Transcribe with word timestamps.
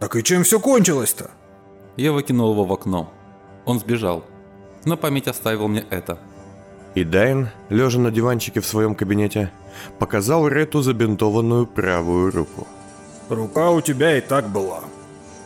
Так 0.00 0.16
и 0.16 0.22
чем 0.22 0.44
все 0.44 0.60
кончилось-то? 0.60 1.30
Я 1.96 2.12
выкинул 2.12 2.52
его 2.52 2.64
в 2.64 2.72
окно. 2.72 3.10
Он 3.64 3.78
сбежал. 3.78 4.24
На 4.84 4.96
память 4.96 5.28
оставил 5.28 5.68
мне 5.68 5.84
это. 5.90 6.18
И 6.94 7.04
Дайн, 7.04 7.48
лежа 7.70 7.98
на 7.98 8.10
диванчике 8.10 8.60
в 8.60 8.66
своем 8.66 8.94
кабинете, 8.94 9.50
показал 9.98 10.46
Рету 10.46 10.82
забинтованную 10.82 11.66
правую 11.66 12.30
руку. 12.30 12.66
Рука 13.28 13.70
у 13.70 13.80
тебя 13.80 14.16
и 14.18 14.20
так 14.20 14.48
была. 14.48 14.80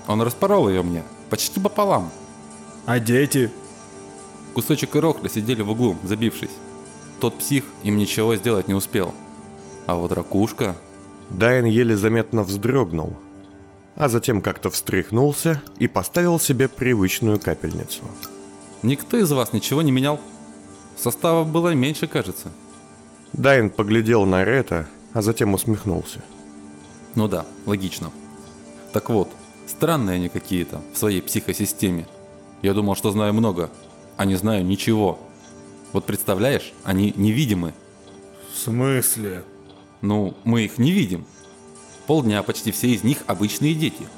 Он 0.07 0.21
распорол 0.23 0.69
ее 0.69 0.83
мне, 0.83 1.05
почти 1.31 1.61
пополам. 1.61 2.11
А 2.87 2.99
дети? 2.99 3.51
Кусочек 4.55 4.97
и 4.97 4.99
Рохля 4.99 5.29
сидели 5.29 5.63
в 5.63 5.71
углу, 5.71 5.97
забившись. 6.03 6.57
Тот 7.21 7.39
псих 7.39 7.65
им 7.83 7.97
ничего 7.97 8.35
сделать 8.37 8.69
не 8.69 8.75
успел. 8.75 9.15
А 9.87 9.95
вот 9.95 10.13
ракушка... 10.13 10.77
Дайн 11.31 11.67
еле 11.67 11.95
заметно 11.95 12.43
вздрогнул, 12.43 13.13
а 13.99 14.09
затем 14.09 14.41
как-то 14.41 14.71
встряхнулся 14.71 15.61
и 15.81 15.89
поставил 15.89 16.39
себе 16.39 16.69
привычную 16.69 17.41
капельницу. 17.41 18.03
Никто 18.85 19.17
из 19.17 19.31
вас 19.33 19.53
ничего 19.53 19.83
не 19.83 19.91
менял? 19.91 20.21
Составов 20.97 21.49
было 21.49 21.75
меньше, 21.75 22.07
кажется. 22.07 22.53
Дайн 23.33 23.71
поглядел 23.71 24.25
на 24.25 24.45
Рета, 24.45 24.89
а 25.15 25.21
затем 25.21 25.53
усмехнулся. 25.53 26.23
Ну 27.17 27.27
да, 27.27 27.45
логично. 27.67 28.13
Так 28.93 29.11
вот, 29.11 29.31
странные 29.67 30.15
они 30.15 30.29
какие-то 30.29 30.81
в 30.95 30.97
своей 30.97 31.21
психосистеме. 31.21 32.07
Я 32.63 32.75
думал, 32.75 32.95
что 32.95 33.11
знаю 33.11 33.35
много, 33.35 33.69
а 34.17 34.25
не 34.27 34.37
знаю 34.37 34.65
ничего. 34.65 35.19
Вот 35.93 36.05
представляешь, 36.07 36.73
они 36.85 37.13
невидимы. 37.17 37.75
В 38.55 38.59
смысле? 38.59 39.43
Ну, 40.03 40.37
мы 40.45 40.63
их 40.63 40.79
не 40.79 40.93
видим. 40.93 41.27
Полдня 42.09 42.43
почти 42.43 42.73
все 42.73 42.89
из 42.89 43.05
них 43.05 43.19
обычные 43.27 43.75
дети. 43.75 44.09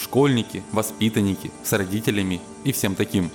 Школьники, 0.00 0.62
воспитанники, 0.70 1.50
с 1.64 1.72
родителями 1.72 2.40
и 2.62 2.70
всем 2.70 2.94
таким. 2.94 3.28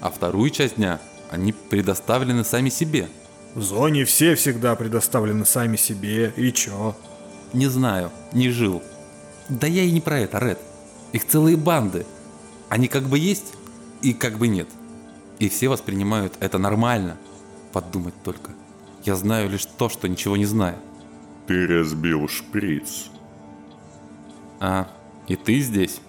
А 0.00 0.08
вторую 0.08 0.50
часть 0.50 0.76
дня 0.76 1.00
они 1.30 1.52
предоставлены 1.52 2.44
сами 2.44 2.68
себе. 2.68 3.08
В 3.56 3.60
зоне 3.60 4.04
все 4.04 4.36
всегда 4.36 4.76
предоставлены 4.76 5.44
сами 5.44 5.76
себе. 5.76 6.32
И 6.36 6.52
чё? 6.52 6.96
Не 7.52 7.66
знаю, 7.66 8.12
не 8.32 8.50
жил. 8.50 8.84
Да 9.48 9.66
я 9.66 9.82
и 9.82 9.90
не 9.90 10.00
про 10.00 10.20
это, 10.20 10.38
Ред. 10.38 10.60
Их 11.10 11.26
целые 11.26 11.56
банды. 11.56 12.06
Они 12.68 12.86
как 12.86 13.08
бы 13.08 13.18
есть 13.18 13.54
и 14.00 14.12
как 14.12 14.38
бы 14.38 14.46
нет. 14.46 14.68
И 15.40 15.48
все 15.48 15.68
воспринимают 15.68 16.34
это 16.38 16.58
нормально. 16.58 17.16
Подумать 17.72 18.14
только. 18.22 18.52
Я 19.04 19.16
знаю 19.16 19.50
лишь 19.50 19.64
то, 19.64 19.88
что 19.88 20.08
ничего 20.08 20.36
не 20.36 20.46
знаю. 20.46 20.76
Ты 21.48 21.66
разбил 21.66 22.28
шприц. 22.28 23.10
А, 24.60 24.88
и 25.26 25.36
ты 25.36 25.58
здесь? 25.60 26.00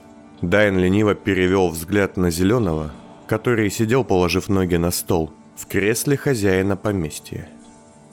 Дайн 0.41 0.77
лениво 0.77 1.15
перевел 1.15 1.69
взгляд 1.69 2.17
на 2.17 2.29
Зеленого, 2.29 2.91
который 3.27 3.69
сидел, 3.69 4.03
положив 4.03 4.49
ноги 4.49 4.75
на 4.75 4.91
стол, 4.91 5.31
в 5.55 5.67
кресле 5.67 6.17
хозяина 6.17 6.75
поместья. 6.75 7.47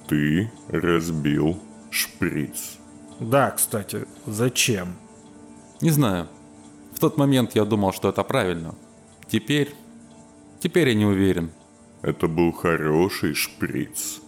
Ты 0.06 0.50
разбил 0.68 1.58
шприц. 1.90 2.78
Да, 3.18 3.50
кстати, 3.50 4.06
зачем? 4.26 4.94
Не 5.80 5.90
знаю. 5.90 6.28
В 6.94 7.00
тот 7.00 7.16
момент 7.16 7.54
я 7.54 7.64
думал, 7.64 7.92
что 7.92 8.08
это 8.08 8.22
правильно. 8.22 8.74
Теперь... 9.28 9.74
Теперь 10.60 10.88
я 10.88 10.94
не 10.94 11.04
уверен. 11.04 11.50
Это 12.02 12.28
был 12.28 12.52
хороший 12.52 13.34
шприц. 13.34 14.20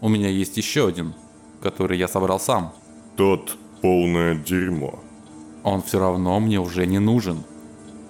У 0.00 0.08
меня 0.08 0.28
есть 0.28 0.56
еще 0.56 0.88
один, 0.88 1.14
который 1.62 1.98
я 1.98 2.08
собрал 2.08 2.40
сам. 2.40 2.72
Тот 3.16 3.56
полное 3.82 4.34
дерьмо. 4.34 5.02
Он 5.64 5.82
все 5.82 5.98
равно 5.98 6.38
мне 6.38 6.60
уже 6.60 6.86
не 6.86 6.98
нужен. 6.98 7.42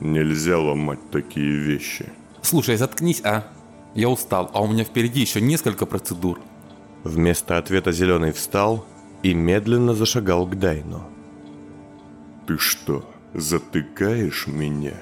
Нельзя 0.00 0.58
ломать 0.58 0.98
такие 1.10 1.56
вещи. 1.56 2.12
Слушай, 2.42 2.76
заткнись, 2.76 3.22
а? 3.24 3.46
Я 3.94 4.08
устал, 4.08 4.50
а 4.52 4.60
у 4.60 4.66
меня 4.66 4.84
впереди 4.84 5.20
еще 5.20 5.40
несколько 5.40 5.86
процедур. 5.86 6.40
Вместо 7.04 7.56
ответа 7.56 7.92
Зеленый 7.92 8.32
встал 8.32 8.84
и 9.22 9.34
медленно 9.34 9.94
зашагал 9.94 10.46
к 10.46 10.58
Дайну. 10.58 11.04
Ты 12.46 12.58
что, 12.58 13.08
затыкаешь 13.32 14.48
меня? 14.48 14.94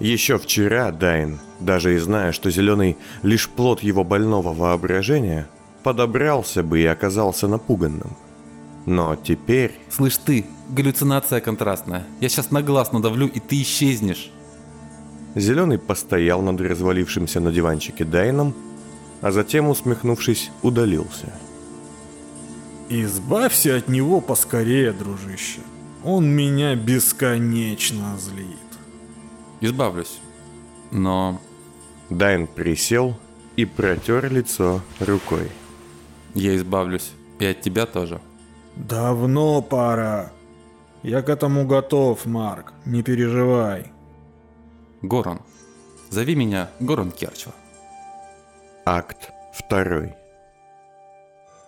Еще 0.00 0.38
вчера 0.38 0.90
Дайн, 0.92 1.38
даже 1.60 1.94
и 1.94 1.98
зная, 1.98 2.32
что 2.32 2.50
Зеленый 2.50 2.96
лишь 3.22 3.48
плод 3.50 3.82
его 3.82 4.02
больного 4.02 4.54
воображения, 4.54 5.46
подобрался 5.82 6.62
бы 6.62 6.80
и 6.80 6.86
оказался 6.86 7.48
напуганным. 7.48 8.16
Но 8.86 9.16
теперь... 9.16 9.72
Слышь 9.90 10.16
ты, 10.16 10.46
галлюцинация 10.70 11.40
контрастная. 11.40 12.06
Я 12.20 12.28
сейчас 12.28 12.52
на 12.52 12.62
глаз 12.62 12.92
надавлю, 12.92 13.26
и 13.26 13.40
ты 13.40 13.60
исчезнешь. 13.62 14.30
Зеленый 15.34 15.78
постоял 15.78 16.40
над 16.40 16.60
развалившимся 16.60 17.40
на 17.40 17.52
диванчике 17.52 18.04
Дайном, 18.04 18.54
а 19.20 19.32
затем, 19.32 19.68
усмехнувшись, 19.68 20.50
удалился. 20.62 21.32
Избавься 22.88 23.76
от 23.76 23.88
него 23.88 24.20
поскорее, 24.20 24.92
дружище. 24.92 25.60
Он 26.04 26.28
меня 26.28 26.76
бесконечно 26.76 28.16
злит. 28.16 28.46
Избавлюсь. 29.60 30.20
Но 30.92 31.40
Дайн 32.08 32.46
присел 32.46 33.18
и 33.56 33.64
протер 33.64 34.32
лицо 34.32 34.82
рукой. 35.00 35.50
я 36.34 36.54
избавлюсь. 36.56 37.10
И 37.40 37.44
от 37.44 37.60
тебя 37.60 37.86
тоже. 37.86 38.20
Давно 38.76 39.62
пора. 39.62 40.30
Я 41.02 41.22
к 41.22 41.30
этому 41.30 41.66
готов, 41.66 42.26
Марк. 42.26 42.74
Не 42.84 43.02
переживай. 43.02 43.92
Горан. 45.02 45.40
Зови 46.10 46.34
меня 46.34 46.70
Горан 46.78 47.10
Керчева. 47.10 47.54
Акт 48.84 49.30
2. 49.70 50.14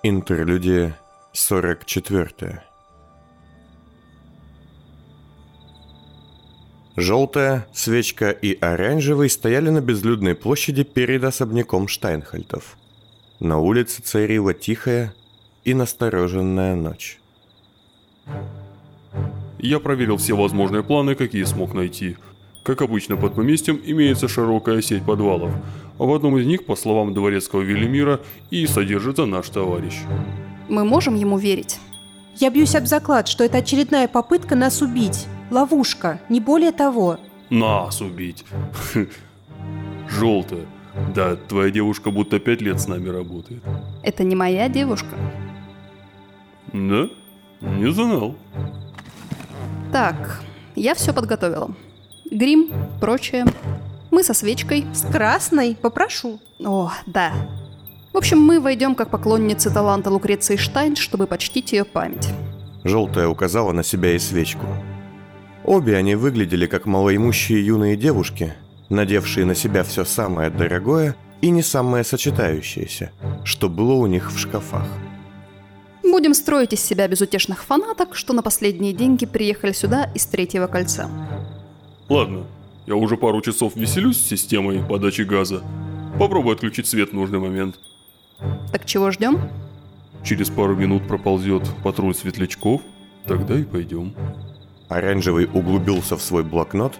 Интерлюдия 0.03 0.99
44. 1.33 2.63
Желтая, 6.97 7.67
свечка 7.73 8.31
и 8.31 8.59
оранжевый 8.59 9.31
стояли 9.31 9.71
на 9.71 9.81
безлюдной 9.81 10.35
площади 10.35 10.83
перед 10.83 11.25
особняком 11.25 11.89
Штайнхальтов. 11.89 12.77
На 13.41 13.59
улице 13.59 14.03
царила 14.03 14.53
тихая 14.53 15.15
и 15.69 15.75
настороженная 15.75 16.75
ночь. 16.75 17.19
Я 19.59 19.81
проверил 19.81 20.17
все 20.17 20.35
возможные 20.35 20.83
планы, 20.83 21.15
какие 21.15 21.45
смог 21.45 21.75
найти. 21.75 22.17
Как 22.65 22.81
обычно, 22.81 23.17
под 23.17 23.35
поместьем 23.35 23.79
имеется 23.85 24.29
широкая 24.29 24.81
сеть 24.81 25.05
подвалов, 25.05 25.53
а 25.99 26.05
в 26.05 26.15
одном 26.15 26.39
из 26.39 26.47
них, 26.47 26.65
по 26.65 26.75
словам 26.75 27.13
дворецкого 27.13 27.61
Велимира, 27.61 28.21
и 28.51 28.67
содержится 28.67 29.27
наш 29.27 29.51
товарищ. 29.51 29.95
Мы 30.71 30.87
можем 30.87 31.15
ему 31.17 31.37
верить? 31.37 31.79
Я 32.37 32.49
бьюсь 32.49 32.75
об 32.75 32.87
заклад, 32.87 33.29
что 33.29 33.45
это 33.45 33.59
очередная 33.59 34.09
попытка 34.09 34.57
нас 34.57 34.81
убить. 34.81 35.27
Ловушка, 35.51 36.19
не 36.31 36.41
более 36.41 36.73
того. 36.73 37.19
Нас 37.51 38.01
убить. 38.01 38.47
Желтая. 40.09 40.67
Да, 41.15 41.37
твоя 41.37 41.71
девушка 41.71 42.11
будто 42.11 42.39
пять 42.39 42.63
лет 42.63 42.81
с 42.81 42.89
нами 42.89 43.11
работает. 43.11 43.63
Это 44.03 44.25
не 44.25 44.35
моя 44.35 44.69
девушка. 44.71 45.15
Да? 46.73 47.09
Не 47.61 47.93
знал. 47.93 48.37
Так, 49.93 50.43
я 50.77 50.95
все 50.95 51.13
подготовила. 51.13 51.75
Грим, 52.31 52.71
прочее. 53.01 53.47
Мы 54.11 54.23
со 54.23 54.35
свечкой. 54.35 54.87
С 54.93 55.03
красной 55.03 55.75
попрошу. 55.75 56.41
О, 56.65 56.93
да. 57.07 57.33
В 58.13 58.17
общем, 58.17 58.39
мы 58.39 58.61
войдем 58.61 58.95
как 58.95 59.11
поклонницы 59.11 59.71
таланта 59.71 60.11
Лукреции 60.11 60.57
Штайн, 60.57 60.97
чтобы 60.97 61.27
почтить 61.27 61.73
ее 61.73 61.85
память. 61.85 62.29
Желтая 62.85 63.29
указала 63.29 63.73
на 63.73 63.83
себя 63.83 64.15
и 64.15 64.19
свечку. 64.19 64.67
Обе 65.65 65.97
они 65.97 66.15
выглядели 66.15 66.67
как 66.67 66.87
малоимущие 66.87 67.65
юные 67.65 67.97
девушки, 67.97 68.55
надевшие 68.89 69.45
на 69.45 69.55
себя 69.55 69.85
все 69.85 70.05
самое 70.05 70.51
дорогое 70.51 71.17
и 71.41 71.51
не 71.51 71.63
самое 71.63 72.05
сочетающееся, 72.05 73.11
что 73.45 73.69
было 73.69 73.93
у 73.93 74.07
них 74.07 74.33
в 74.33 74.39
шкафах. 74.39 74.87
Будем 76.11 76.33
строить 76.35 76.73
из 76.73 76.81
себя 76.83 77.07
безутешных 77.07 77.65
фанаток, 77.65 78.15
что 78.15 78.33
на 78.33 78.43
последние 78.43 78.93
деньги 78.93 79.27
приехали 79.27 79.73
сюда 79.73 80.05
из 80.15 80.25
третьего 80.27 80.67
кольца. 80.67 81.11
Ладно, 82.09 82.47
я 82.87 82.97
уже 82.97 83.17
пару 83.17 83.41
часов 83.43 83.77
веселюсь 83.77 84.17
с 84.19 84.27
системой 84.27 84.83
подачи 84.83 85.23
газа. 85.23 85.63
Попробуй 86.19 86.55
отключить 86.55 86.87
свет 86.87 87.11
в 87.11 87.13
нужный 87.13 87.39
момент. 87.39 87.79
Так 88.73 88.87
чего 88.87 89.11
ждем? 89.11 89.39
Через 90.25 90.49
пару 90.49 90.75
минут 90.75 91.07
проползет 91.07 91.63
патруль 91.85 92.15
светлячков, 92.15 92.81
тогда 93.27 93.59
и 93.59 93.65
пойдем. 93.65 94.15
Оранжевый 94.89 95.47
углубился 95.53 96.17
в 96.17 96.23
свой 96.23 96.43
блокнот, 96.43 96.95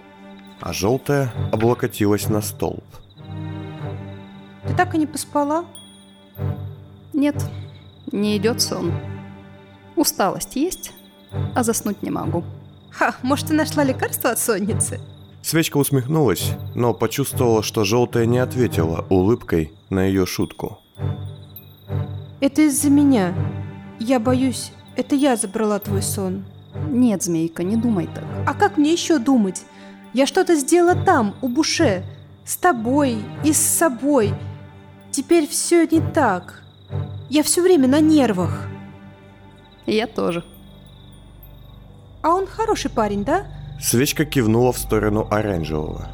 а 0.61 0.71
желтая 0.71 1.33
облокотилась 1.51 2.27
на 2.27 2.41
столб. 2.41 2.83
Ты 4.67 4.75
так 4.75 4.93
и 4.93 4.99
не 4.99 5.07
поспала? 5.07 5.65
Нет, 7.13 7.43
не 8.11 8.37
идет 8.37 8.61
сон. 8.61 8.91
Усталость 9.95 10.55
есть, 10.55 10.91
а 11.55 11.63
заснуть 11.63 12.03
не 12.03 12.09
могу. 12.09 12.43
Ха, 12.91 13.15
может, 13.21 13.47
ты 13.47 13.53
нашла 13.53 13.83
лекарство 13.83 14.31
от 14.31 14.39
сонницы? 14.39 14.99
Свечка 15.41 15.77
усмехнулась, 15.77 16.51
но 16.75 16.93
почувствовала, 16.93 17.63
что 17.63 17.83
желтая 17.83 18.25
не 18.25 18.39
ответила 18.39 19.05
улыбкой 19.09 19.71
на 19.89 20.03
ее 20.05 20.25
шутку. 20.25 20.79
Это 22.41 22.63
из-за 22.63 22.89
меня. 22.89 23.33
Я 23.99 24.19
боюсь, 24.19 24.71
это 24.95 25.15
я 25.15 25.35
забрала 25.35 25.79
твой 25.79 26.01
сон. 26.01 26.45
Нет, 26.89 27.23
змейка, 27.23 27.63
не 27.63 27.75
думай 27.75 28.07
так. 28.07 28.23
А 28.45 28.53
как 28.53 28.77
мне 28.77 28.93
еще 28.93 29.17
думать? 29.17 29.63
Я 30.13 30.25
что-то 30.25 30.55
сделала 30.55 30.95
там, 30.95 31.35
у 31.41 31.47
Буше. 31.47 32.03
С 32.45 32.57
тобой 32.57 33.17
и 33.43 33.53
с 33.53 33.59
собой. 33.59 34.33
Теперь 35.11 35.47
все 35.47 35.85
не 35.85 36.01
так. 36.01 36.58
Я 37.29 37.43
все 37.43 37.61
время 37.61 37.87
на 37.87 37.99
нервах. 37.99 38.67
Я 39.85 40.07
тоже. 40.07 40.43
А 42.23 42.29
он 42.29 42.47
хороший 42.47 42.89
парень, 42.89 43.23
да? 43.23 43.45
Свечка 43.79 44.25
кивнула 44.25 44.73
в 44.73 44.77
сторону 44.79 45.27
оранжевого. 45.29 46.09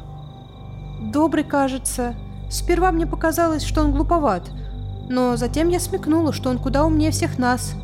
Добрый, 1.00 1.42
кажется. 1.42 2.14
Сперва 2.50 2.92
мне 2.92 3.06
показалось, 3.06 3.64
что 3.64 3.80
он 3.80 3.92
глуповат. 3.92 4.50
Но 5.08 5.36
затем 5.36 5.68
я 5.70 5.80
смекнула, 5.80 6.32
что 6.32 6.50
он 6.50 6.58
куда 6.58 6.84
умнее 6.84 7.10
всех 7.10 7.38
нас. 7.38 7.74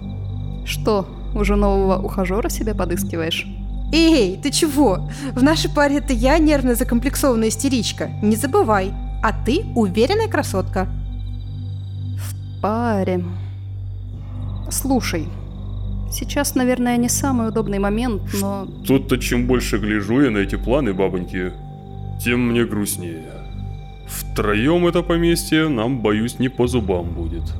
Что, 0.67 1.07
уже 1.35 1.57
нового 1.57 2.01
ухажера 2.01 2.49
себе 2.51 2.75
подыскиваешь? 2.75 3.47
Эй, 3.93 4.39
ты 4.43 4.51
чего? 4.51 5.09
В 5.33 5.43
нашей 5.43 5.71
паре 5.71 5.99
это 5.99 6.13
я 6.13 6.39
нервно 6.39 6.75
закомплексованная 6.75 7.49
истеричка. 7.49 8.11
Не 8.23 8.37
забывай. 8.37 8.93
А 9.23 9.33
ты 9.33 9.65
уверенная 9.75 10.29
красотка. 10.29 10.89
Паре. 12.63 13.25
Слушай, 14.71 15.27
сейчас, 16.13 16.55
наверное, 16.55 16.97
не 16.97 17.09
самый 17.09 17.49
удобный 17.49 17.81
момент, 17.81 18.23
но... 18.41 18.69
Тут-то 18.87 19.19
чем 19.19 19.49
больше 19.49 19.79
гляжу 19.79 20.21
я 20.21 20.31
на 20.31 20.39
эти 20.39 20.55
планы, 20.55 20.95
бабоньки, 20.95 21.53
тем 22.25 22.51
мне 22.51 22.65
грустнее. 22.65 23.33
Втроем 24.07 24.87
это 24.87 25.03
поместье 25.03 25.69
нам, 25.69 26.03
боюсь, 26.03 26.39
не 26.39 26.49
по 26.49 26.69
зубам 26.69 27.11
будет. 27.11 27.53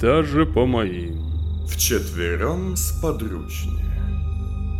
Даже 0.00 0.44
по 0.44 0.66
моим. 0.66 1.22
Вчетвером 1.68 2.74
сподручнее. 2.74 3.86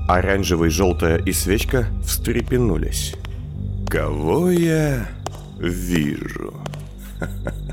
Оранжевый, 0.08 0.70
желтая 0.70 1.18
и 1.18 1.32
свечка 1.32 1.86
встрепенулись. 2.04 3.14
Кого 3.88 4.50
я 4.50 5.06
вижу? 5.60 6.52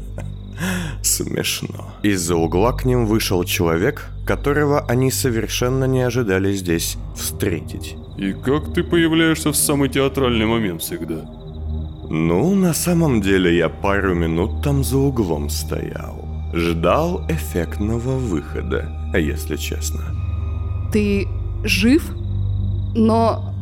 Смешно. 1.23 1.91
Из-за 2.01 2.35
угла 2.35 2.71
к 2.71 2.85
ним 2.85 3.05
вышел 3.05 3.43
человек, 3.43 4.07
которого 4.25 4.79
они 4.87 5.11
совершенно 5.11 5.83
не 5.83 6.01
ожидали 6.01 6.53
здесь 6.53 6.97
встретить. 7.13 7.97
И 8.17 8.31
как 8.31 8.73
ты 8.73 8.83
появляешься 8.83 9.51
в 9.51 9.55
самый 9.57 9.89
театральный 9.89 10.45
момент 10.45 10.81
всегда? 10.81 11.25
Ну, 12.09 12.55
на 12.55 12.73
самом 12.73 13.21
деле 13.21 13.57
я 13.57 13.67
пару 13.67 14.15
минут 14.15 14.63
там 14.63 14.83
за 14.83 14.97
углом 14.97 15.49
стоял. 15.49 16.25
Ждал 16.53 17.25
эффектного 17.29 18.17
выхода, 18.17 19.11
если 19.13 19.57
честно. 19.57 20.01
Ты 20.93 21.27
жив? 21.65 22.03
Но 22.95 23.53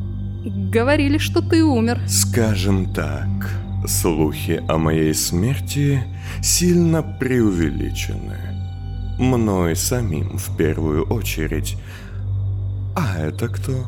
говорили, 0.45 1.18
что 1.18 1.42
ты 1.42 1.63
умер. 1.63 2.00
Скажем 2.07 2.94
так, 2.94 3.27
слухи 3.88 4.63
о 4.68 4.78
моей 4.78 5.13
смерти 5.13 6.04
сильно 6.42 7.01
преувеличены. 7.01 8.38
Мной 9.18 9.75
самим 9.75 10.38
в 10.38 10.56
первую 10.57 11.06
очередь. 11.07 11.78
А 12.95 13.18
это 13.18 13.48
кто? 13.48 13.86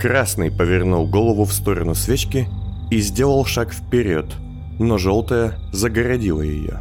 Красный 0.00 0.50
повернул 0.50 1.06
голову 1.06 1.44
в 1.44 1.52
сторону 1.52 1.94
свечки 1.94 2.48
и 2.90 3.00
сделал 3.00 3.44
шаг 3.44 3.72
вперед, 3.72 4.26
но 4.78 4.98
желтая 4.98 5.54
загородила 5.72 6.42
ее. 6.42 6.78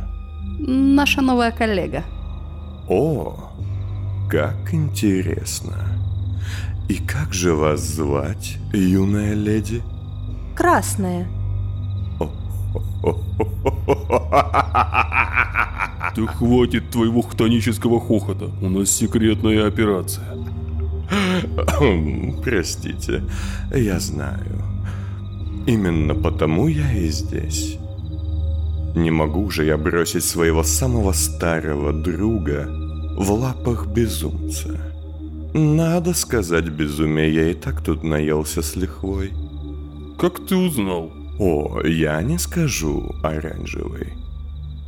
Наша 0.59 1.21
новая 1.21 1.51
коллега. 1.51 2.03
О, 2.87 3.51
как 4.29 4.73
интересно. 4.73 5.75
И 6.87 6.95
как 6.95 7.33
же 7.33 7.53
вас 7.53 7.81
звать, 7.81 8.57
юная 8.73 9.33
леди? 9.33 9.81
Красная. 10.55 11.27
Да 16.15 16.25
хватит 16.25 16.89
твоего 16.89 17.21
хтонического 17.21 17.99
хохота. 17.99 18.49
У 18.61 18.69
нас 18.69 18.89
секретная 18.89 19.67
операция. 19.67 20.25
Простите, 22.43 23.23
я 23.73 23.99
знаю. 23.99 24.63
Именно 25.67 26.15
потому 26.15 26.67
я 26.67 26.91
и 26.93 27.09
здесь. 27.09 27.77
Не 28.95 29.11
могу 29.11 29.49
же 29.51 29.65
я 29.65 29.77
бросить 29.77 30.23
своего 30.23 30.63
самого 30.63 31.11
старого 31.11 31.93
друга 31.93 32.67
в 33.17 33.31
лапах 33.31 33.87
безумца. 33.87 34.79
Надо 35.53 36.13
сказать, 36.13 36.69
безумие, 36.69 37.33
я 37.33 37.51
и 37.51 37.53
так 37.53 37.81
тут 37.81 38.03
наелся 38.03 38.61
с 38.61 38.75
лихвой. 38.75 39.31
Как 40.17 40.45
ты 40.45 40.55
узнал? 40.55 41.11
О, 41.39 41.81
я 41.85 42.21
не 42.21 42.37
скажу, 42.37 43.15
оранжевый. 43.23 44.13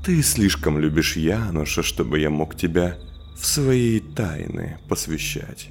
Ты 0.03 0.21
слишком 0.21 0.77
любишь 0.77 1.15
Януша, 1.15 1.81
чтобы 1.81 2.19
я 2.19 2.29
мог 2.29 2.57
тебя 2.57 2.97
в 3.39 3.45
свои 3.45 4.01
тайны 4.01 4.77
посвящать. 4.89 5.69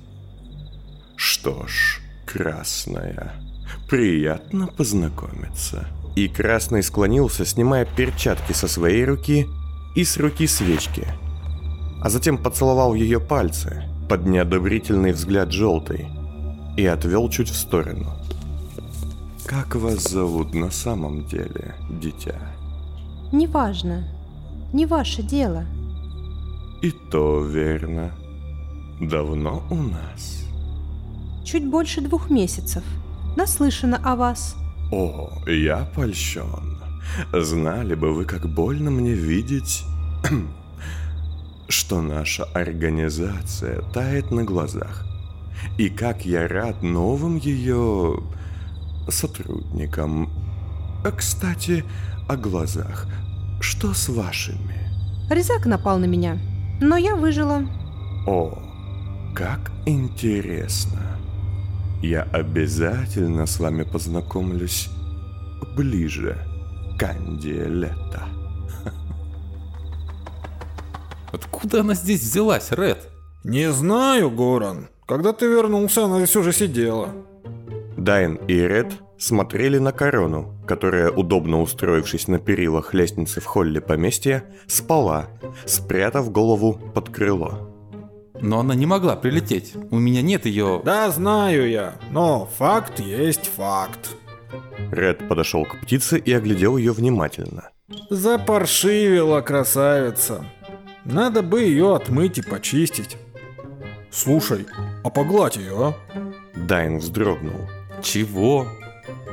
Что 1.17 1.67
ж, 1.67 2.01
красная, 2.25 3.35
приятно 3.91 4.69
познакомиться. 4.69 5.87
И 6.17 6.29
Красный 6.29 6.83
склонился, 6.83 7.45
снимая 7.45 7.85
перчатки 7.85 8.55
со 8.55 8.67
своей 8.67 9.05
руки 9.05 9.47
и 9.95 10.03
с 10.03 10.17
руки 10.17 10.47
свечки. 10.47 11.07
А 12.03 12.09
затем 12.09 12.39
поцеловал 12.39 12.95
ее 12.95 13.21
пальцы 13.21 13.85
под 14.09 14.25
неодобрительный 14.25 15.13
взгляд 15.13 15.53
желтой 15.53 16.09
и 16.79 16.87
отвел 16.87 17.29
чуть 17.29 17.51
в 17.51 17.57
сторону. 17.57 18.17
Как 19.47 19.75
вас 19.75 20.09
зовут 20.09 20.55
на 20.55 20.71
самом 20.71 21.27
деле, 21.27 21.75
дитя? 21.91 22.41
Неважно. 23.33 24.05
Не 24.73 24.87
ваше 24.87 25.23
дело. 25.23 25.65
И 26.83 26.91
то 26.91 27.45
верно. 27.45 28.13
Давно 29.01 29.63
у 29.71 29.77
нас. 29.77 30.45
Чуть 31.45 31.69
больше 31.69 32.01
двух 32.01 32.31
месяцев. 32.31 32.85
Наслышана 33.37 33.99
о 34.05 34.17
вас. 34.17 34.57
О, 34.93 35.31
я 35.47 35.89
польщен. 35.95 36.79
Знали 37.33 37.95
бы 37.95 38.15
вы, 38.15 38.25
как 38.25 38.49
больно 38.49 38.91
мне 38.91 39.13
видеть, 39.13 39.85
что 41.69 42.03
наша 42.03 42.45
организация 42.45 43.83
тает 43.93 44.31
на 44.31 44.45
глазах. 44.45 45.07
И 45.79 45.89
как 45.89 46.25
я 46.25 46.49
рад 46.49 46.83
новым 46.83 47.37
ее 47.37 48.21
сотрудникам. 49.09 50.31
А, 51.05 51.11
Кстати, 51.11 51.85
о 52.29 52.37
глазах. 52.37 53.07
Что 53.61 53.93
с 53.95 54.09
вашими? 54.09 54.89
Резак 55.31 55.67
напал 55.67 55.99
на 55.99 56.07
меня, 56.07 56.39
но 56.81 56.97
я 56.97 57.15
выжила. 57.17 57.63
О, 58.27 58.59
как 59.35 59.71
интересно. 59.87 61.01
Я 62.03 62.23
обязательно 62.23 63.47
с 63.47 63.61
вами 63.61 63.83
познакомлюсь 63.83 64.89
ближе, 65.77 66.39
Канди 66.99 67.63
Лето. 67.67 68.23
Откуда 71.33 71.81
она 71.81 71.95
здесь 71.95 72.23
взялась, 72.23 72.71
Ред? 72.73 73.09
Не 73.45 73.71
знаю, 73.73 74.31
Горан. 74.31 74.89
Когда 75.07 75.33
ты 75.33 75.47
вернулся, 75.47 76.05
она 76.05 76.19
здесь 76.19 76.37
уже 76.37 76.53
сидела. 76.53 77.11
Дайн 78.01 78.37
и 78.49 78.55
Ред 78.55 78.95
смотрели 79.19 79.77
на 79.77 79.93
корону, 79.93 80.59
которая, 80.67 81.11
удобно 81.11 81.61
устроившись 81.61 82.29
на 82.29 82.39
перилах 82.39 82.95
лестницы 82.95 83.43
в 83.43 83.45
холле 83.45 83.83
поместья, 83.83 84.45
спала, 84.67 85.27
спрятав 85.67 86.33
голову 86.33 86.81
под 86.95 87.11
крыло. 87.11 87.69
Но 88.41 88.61
она 88.61 88.75
не 88.75 88.87
могла 88.87 89.17
прилететь. 89.17 89.75
У 89.91 89.99
меня 89.99 90.23
нет 90.23 90.47
ее... 90.47 90.81
Да, 90.83 91.11
знаю 91.11 91.69
я, 91.69 91.97
но 92.11 92.49
факт 92.57 93.01
есть 93.01 93.51
факт. 93.55 94.17
Ред 94.91 95.29
подошел 95.29 95.67
к 95.67 95.79
птице 95.83 96.19
и 96.19 96.33
оглядел 96.33 96.79
ее 96.79 96.93
внимательно. 96.93 97.69
Запаршивила 98.09 99.43
красавица. 99.43 100.47
Надо 101.05 101.43
бы 101.43 101.61
ее 101.61 101.95
отмыть 101.95 102.39
и 102.39 102.43
почистить. 102.43 103.19
Слушай, 104.11 104.67
а 105.05 105.11
погладь 105.11 105.57
ее, 105.57 105.89
а? 105.89 105.95
Дайн 106.57 106.99
вздрогнул. 106.99 107.69
Чего? 108.03 108.67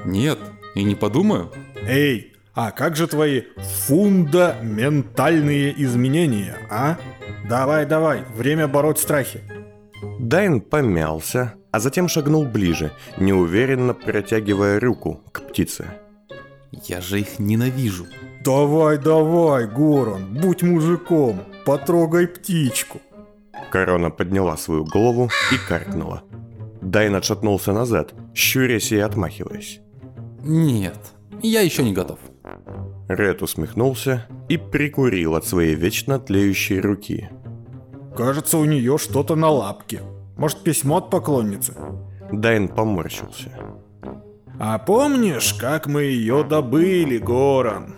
Нет, 0.06 0.40
и 0.76 0.84
не 0.84 0.96
подумаю. 0.96 1.52
Эй, 1.88 2.34
а 2.54 2.72
как 2.72 2.96
же 2.96 3.08
твои 3.08 3.44
фундаментальные 3.86 5.74
изменения, 5.84 6.58
а? 6.70 6.98
Давай, 7.48 7.86
давай, 7.86 8.24
время 8.36 8.68
бороть 8.68 9.00
страхи. 9.00 9.42
Дайн 10.20 10.62
помялся, 10.62 11.54
а 11.72 11.80
затем 11.80 12.08
шагнул 12.08 12.46
ближе, 12.46 12.92
неуверенно 13.18 13.94
протягивая 13.94 14.80
руку 14.80 15.22
к 15.32 15.42
птице. 15.42 15.86
Я 16.72 17.02
же 17.02 17.20
их 17.22 17.40
ненавижу. 17.40 18.06
Давай, 18.44 18.98
давай, 18.98 19.68
Горан, 19.68 20.34
будь 20.34 20.64
мужиком, 20.64 21.42
потрогай 21.66 22.28
птичку. 22.28 23.00
Корона 23.72 24.10
подняла 24.10 24.58
свою 24.58 24.86
голову 24.86 25.30
и 25.52 25.58
каркнула. 25.68 26.24
Дайн 26.88 27.15
отшатнулся 27.15 27.74
назад, 27.74 28.13
щурясь 28.34 28.94
и 28.94 29.00
отмахиваясь. 29.00 29.82
Нет, 30.41 30.98
я 31.44 31.60
еще 31.62 31.84
не 31.84 31.94
готов. 31.94 32.20
Ред 33.10 33.41
усмехнулся 33.41 34.25
и 34.48 34.56
прикурил 34.58 35.36
от 35.36 35.46
своей 35.46 35.75
вечно 35.75 36.17
тлеющей 36.17 36.79
руки. 36.79 37.29
Кажется, 38.15 38.58
у 38.58 38.63
нее 38.63 38.98
что-то 38.98 39.36
на 39.36 39.50
лапке. 39.50 40.01
Может, 40.38 40.63
письмо 40.63 40.98
от 40.98 41.10
поклонницы? 41.10 41.74
Дайн 42.32 42.70
поморщился. 42.70 43.51
А 44.58 44.77
помнишь, 44.79 45.53
как 45.56 45.88
мы 45.88 46.03
ее 46.03 46.46
добыли, 46.46 47.17
Горан? 47.17 47.96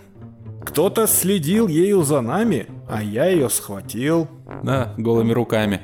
Кто-то 0.64 1.06
следил 1.06 1.68
ею 1.68 2.02
за 2.02 2.22
нами, 2.22 2.66
а 2.88 3.02
я 3.04 3.26
ее 3.26 3.50
схватил. 3.50 4.26
Да, 4.64 4.94
голыми 4.98 5.32
руками. 5.32 5.80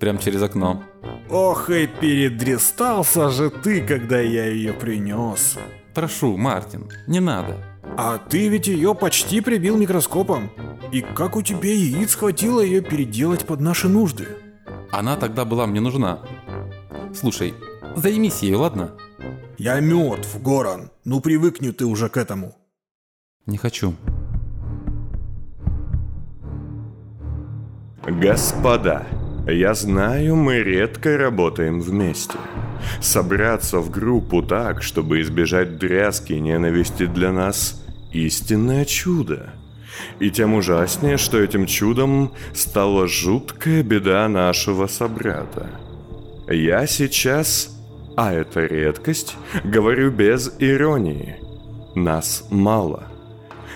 Прям 0.00 0.18
через 0.18 0.42
окно. 0.42 0.82
Ох 1.30 1.70
и 1.70 1.86
передрестался 1.86 3.30
же 3.30 3.50
ты, 3.50 3.80
когда 3.86 4.20
я 4.20 4.46
ее 4.46 4.72
принес. 4.72 5.56
Прошу, 5.94 6.36
Мартин, 6.36 6.90
не 7.06 7.20
надо. 7.20 7.56
А 7.96 8.18
ты 8.18 8.48
ведь 8.48 8.66
ее 8.66 8.94
почти 8.94 9.40
прибил 9.40 9.76
микроскопом. 9.76 10.50
И 10.90 11.02
как 11.02 11.36
у 11.36 11.42
тебя 11.42 11.72
яиц 11.72 12.16
хватило 12.16 12.60
ее 12.60 12.80
переделать 12.80 13.46
под 13.46 13.60
наши 13.60 13.88
нужды? 13.88 14.26
Она 14.90 15.16
тогда 15.16 15.44
была 15.44 15.66
мне 15.66 15.80
нужна. 15.80 16.18
Слушай, 17.14 17.54
займись 17.94 18.42
ею, 18.42 18.58
ладно? 18.58 18.92
Я 19.56 19.78
мертв, 19.78 20.40
Горан. 20.42 20.90
Ну 21.04 21.20
привыкни 21.20 21.70
ты 21.70 21.84
уже 21.84 22.08
к 22.08 22.16
этому. 22.16 22.56
Не 23.46 23.56
хочу. 23.56 23.94
Господа, 28.04 29.06
я 29.46 29.74
знаю, 29.74 30.36
мы 30.36 30.58
редко 30.58 31.16
работаем 31.16 31.80
вместе. 31.80 32.34
Собраться 33.00 33.78
в 33.78 33.90
группу 33.90 34.42
так, 34.42 34.82
чтобы 34.82 35.20
избежать 35.20 35.78
дрязки 35.78 36.32
и 36.34 36.40
ненависти 36.40 37.06
для 37.06 37.32
нас– 37.32 37.82
истинное 38.12 38.84
чудо. 38.84 39.50
И 40.18 40.30
тем 40.30 40.54
ужаснее, 40.54 41.16
что 41.16 41.38
этим 41.38 41.66
чудом 41.66 42.32
стала 42.54 43.06
жуткая 43.06 43.82
беда 43.82 44.28
нашего 44.28 44.86
собрата. 44.86 45.66
Я 46.48 46.86
сейчас, 46.86 47.76
а 48.16 48.32
это 48.32 48.66
редкость, 48.66 49.36
говорю 49.64 50.10
без 50.10 50.52
иронии. 50.58 51.36
Нас 51.94 52.46
мало. 52.50 53.09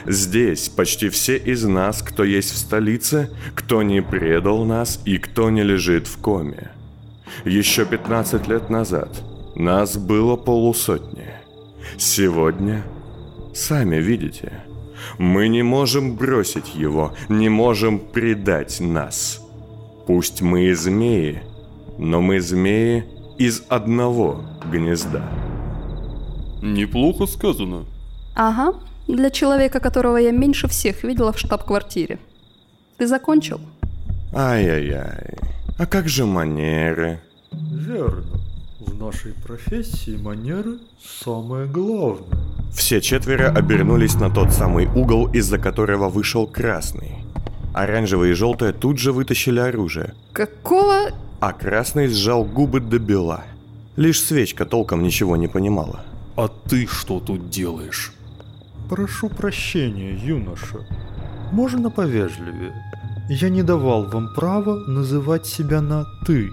Здесь 0.06 0.68
почти 0.68 1.08
все 1.08 1.36
из 1.36 1.64
нас, 1.64 2.02
кто 2.02 2.24
есть 2.24 2.52
в 2.52 2.58
столице, 2.58 3.30
кто 3.54 3.82
не 3.82 4.02
предал 4.02 4.64
нас 4.64 5.00
и 5.04 5.18
кто 5.18 5.50
не 5.50 5.62
лежит 5.62 6.06
в 6.06 6.18
коме. 6.18 6.70
Еще 7.44 7.86
15 7.86 8.46
лет 8.48 8.70
назад 8.70 9.22
нас 9.54 9.96
было 9.96 10.36
полусотни. 10.36 11.28
Сегодня, 11.96 12.84
сами 13.54 13.96
видите, 13.96 14.52
мы 15.18 15.48
не 15.48 15.62
можем 15.62 16.16
бросить 16.16 16.74
его, 16.74 17.14
не 17.28 17.48
можем 17.48 17.98
предать 17.98 18.80
нас. 18.80 19.40
Пусть 20.06 20.42
мы 20.42 20.66
и 20.66 20.74
змеи, 20.74 21.42
но 21.98 22.20
мы 22.20 22.40
змеи 22.40 23.04
из 23.38 23.62
одного 23.68 24.44
гнезда. 24.70 25.22
Неплохо 26.62 27.26
сказано. 27.26 27.84
Ага, 28.34 28.78
для 29.06 29.30
человека, 29.30 29.80
которого 29.80 30.16
я 30.16 30.30
меньше 30.30 30.68
всех 30.68 31.04
видела 31.04 31.32
в 31.32 31.38
штаб-квартире. 31.38 32.18
Ты 32.96 33.06
закончил? 33.06 33.60
Ай-яй-яй. 34.32 35.38
А 35.78 35.86
как 35.86 36.08
же 36.08 36.24
манеры? 36.24 37.20
Верно. 37.52 38.40
В 38.80 38.94
нашей 38.98 39.32
профессии 39.32 40.16
манеры 40.16 40.78
самое 41.22 41.66
главное. 41.66 42.38
Все 42.72 43.00
четверо 43.00 43.50
обернулись 43.50 44.14
на 44.14 44.30
тот 44.30 44.52
самый 44.52 44.86
угол, 44.86 45.26
из-за 45.32 45.58
которого 45.58 46.08
вышел 46.08 46.46
красный. 46.46 47.24
Оранжевый 47.72 48.30
и 48.30 48.34
желтое 48.34 48.72
тут 48.72 48.98
же 48.98 49.12
вытащили 49.12 49.58
оружие, 49.58 50.14
Какого... 50.32 51.10
а 51.40 51.52
красный 51.52 52.08
сжал 52.08 52.44
губы 52.44 52.80
до 52.80 52.98
бела. 52.98 53.44
Лишь 53.96 54.20
свечка 54.20 54.64
толком 54.64 55.02
ничего 55.02 55.36
не 55.36 55.48
понимала. 55.48 56.04
А 56.36 56.48
ты 56.48 56.86
что 56.86 57.20
тут 57.20 57.50
делаешь? 57.50 58.12
Прошу 58.88 59.30
прощения, 59.30 60.14
юноша. 60.14 60.86
Можно 61.52 61.90
повежливее? 61.90 62.74
Я 63.30 63.48
не 63.48 63.62
давал 63.62 64.04
вам 64.04 64.34
права 64.34 64.76
называть 64.86 65.46
себя 65.46 65.80
на 65.80 66.04
«ты». 66.26 66.50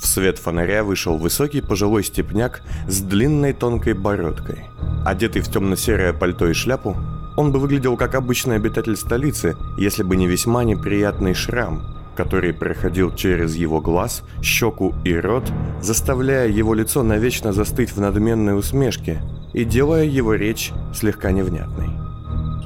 В 0.00 0.06
свет 0.06 0.38
фонаря 0.38 0.82
вышел 0.82 1.18
высокий 1.18 1.60
пожилой 1.60 2.02
степняк 2.02 2.62
с 2.88 3.02
длинной 3.02 3.52
тонкой 3.52 3.92
бородкой. 3.92 4.64
Одетый 5.04 5.42
в 5.42 5.50
темно-серое 5.50 6.14
пальто 6.14 6.48
и 6.48 6.54
шляпу, 6.54 6.96
он 7.36 7.52
бы 7.52 7.58
выглядел 7.58 7.98
как 7.98 8.14
обычный 8.14 8.56
обитатель 8.56 8.96
столицы, 8.96 9.56
если 9.76 10.02
бы 10.02 10.16
не 10.16 10.26
весьма 10.26 10.64
неприятный 10.64 11.34
шрам, 11.34 11.82
который 12.16 12.54
проходил 12.54 13.14
через 13.14 13.54
его 13.54 13.82
глаз, 13.82 14.22
щеку 14.42 14.94
и 15.04 15.14
рот, 15.14 15.44
заставляя 15.82 16.48
его 16.48 16.72
лицо 16.72 17.02
навечно 17.02 17.52
застыть 17.52 17.92
в 17.92 18.00
надменной 18.00 18.58
усмешке 18.58 19.20
и 19.52 19.64
делая 19.64 20.04
его 20.04 20.34
речь 20.34 20.72
слегка 20.94 21.32
невнятной. 21.32 21.90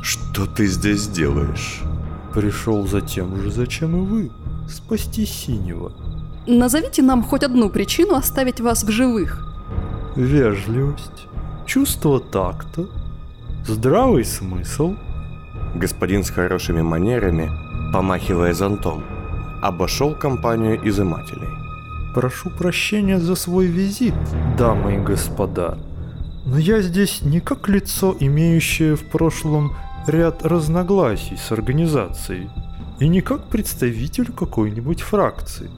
«Что 0.02 0.46
ты 0.46 0.66
здесь 0.66 1.08
делаешь?» 1.08 1.82
Пришел 2.34 2.84
за 2.84 3.00
тем 3.00 3.40
же, 3.40 3.50
зачем 3.52 3.96
и 3.96 4.06
вы. 4.06 4.30
Спасти 4.68 5.24
синего. 5.24 5.92
Назовите 6.48 7.00
нам 7.00 7.22
хоть 7.22 7.44
одну 7.44 7.70
причину 7.70 8.16
оставить 8.16 8.60
вас 8.60 8.82
в 8.82 8.90
живых. 8.90 9.40
Вежливость, 10.16 11.28
чувство 11.64 12.18
такта, 12.18 12.86
здравый 13.64 14.24
смысл. 14.24 14.96
Господин 15.76 16.24
с 16.24 16.30
хорошими 16.30 16.82
манерами, 16.82 17.50
помахивая 17.92 18.52
зонтом, 18.52 19.04
обошел 19.62 20.14
компанию 20.16 20.80
изымателей. 20.88 21.48
Прошу 22.14 22.50
прощения 22.50 23.20
за 23.20 23.36
свой 23.36 23.66
визит, 23.66 24.14
дамы 24.58 24.96
и 24.96 24.98
господа. 24.98 25.78
Но 26.44 26.58
я 26.58 26.82
здесь 26.82 27.22
не 27.22 27.40
как 27.40 27.68
лицо, 27.68 28.16
имеющее 28.18 28.96
в 28.96 29.04
прошлом 29.08 29.76
ряд 30.06 30.44
разногласий 30.44 31.36
с 31.36 31.50
организацией, 31.50 32.50
и 33.00 33.08
не 33.08 33.22
как 33.22 33.48
представитель 33.48 34.30
какой-нибудь 34.30 35.00
фракции. 35.00 35.70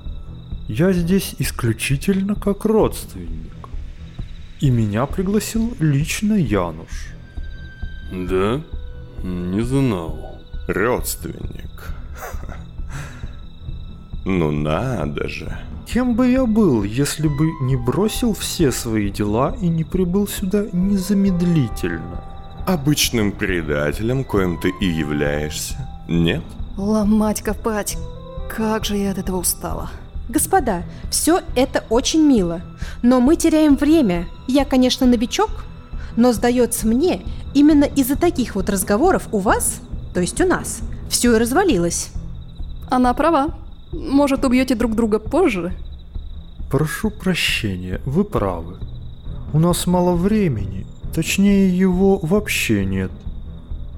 Я 0.69 0.93
здесь 0.93 1.37
исключительно 1.39 2.35
как 2.35 2.65
родственник. 2.65 3.53
И 4.61 4.71
меня 4.71 5.07
пригласил 5.07 5.75
лично 5.79 6.35
Януш. 6.35 7.13
Да? 8.11 8.61
Не 9.23 9.61
знал. 9.61 10.41
Родственник. 10.67 11.95
Ну 14.29 14.51
надо 14.51 15.29
же. 15.29 15.57
Кем 15.87 16.17
бы 16.17 16.29
я 16.29 16.47
был, 16.47 16.83
если 16.83 17.29
бы 17.29 17.53
не 17.61 17.77
бросил 17.77 18.35
все 18.35 18.73
свои 18.73 19.09
дела 19.09 19.55
и 19.63 19.69
не 19.69 19.85
прибыл 19.85 20.27
сюда 20.27 20.65
незамедлительно? 20.73 22.25
Обычным 22.67 23.31
предателем, 23.31 24.25
коим 24.25 24.59
ты 24.59 24.73
и 24.81 24.87
являешься. 24.87 25.77
Нет? 26.09 26.43
Ломать, 26.77 27.41
копать. 27.41 27.97
Как 28.51 28.85
же 28.85 28.97
я 28.97 29.13
от 29.13 29.19
этого 29.19 29.37
устала. 29.37 29.91
Господа, 30.29 30.83
все 31.09 31.43
это 31.55 31.85
очень 31.89 32.23
мило, 32.23 32.63
но 33.03 33.21
мы 33.21 33.37
теряем 33.37 33.77
время. 33.77 34.27
Я, 34.49 34.65
конечно, 34.65 35.07
новичок, 35.07 35.51
но 36.17 36.33
сдается 36.33 36.89
мне, 36.89 37.23
именно 37.55 37.85
из-за 37.85 38.17
таких 38.17 38.57
вот 38.57 38.71
разговоров 38.71 39.29
у 39.31 39.39
вас, 39.39 39.81
то 40.15 40.21
есть 40.21 40.41
у 40.41 40.47
нас, 40.49 40.81
все 41.09 41.37
и 41.37 41.39
развалилось. 41.39 42.09
Она 42.91 43.15
права. 43.15 43.55
Может, 43.97 44.45
убьете 44.45 44.75
друг 44.75 44.95
друга 44.95 45.19
позже? 45.19 45.73
Прошу 46.71 47.11
прощения, 47.11 48.01
вы 48.05 48.25
правы. 48.25 48.77
У 49.53 49.59
нас 49.59 49.87
мало 49.87 50.15
времени, 50.15 50.87
точнее 51.15 51.69
его 51.77 52.19
вообще 52.19 52.85
нет. 52.85 53.11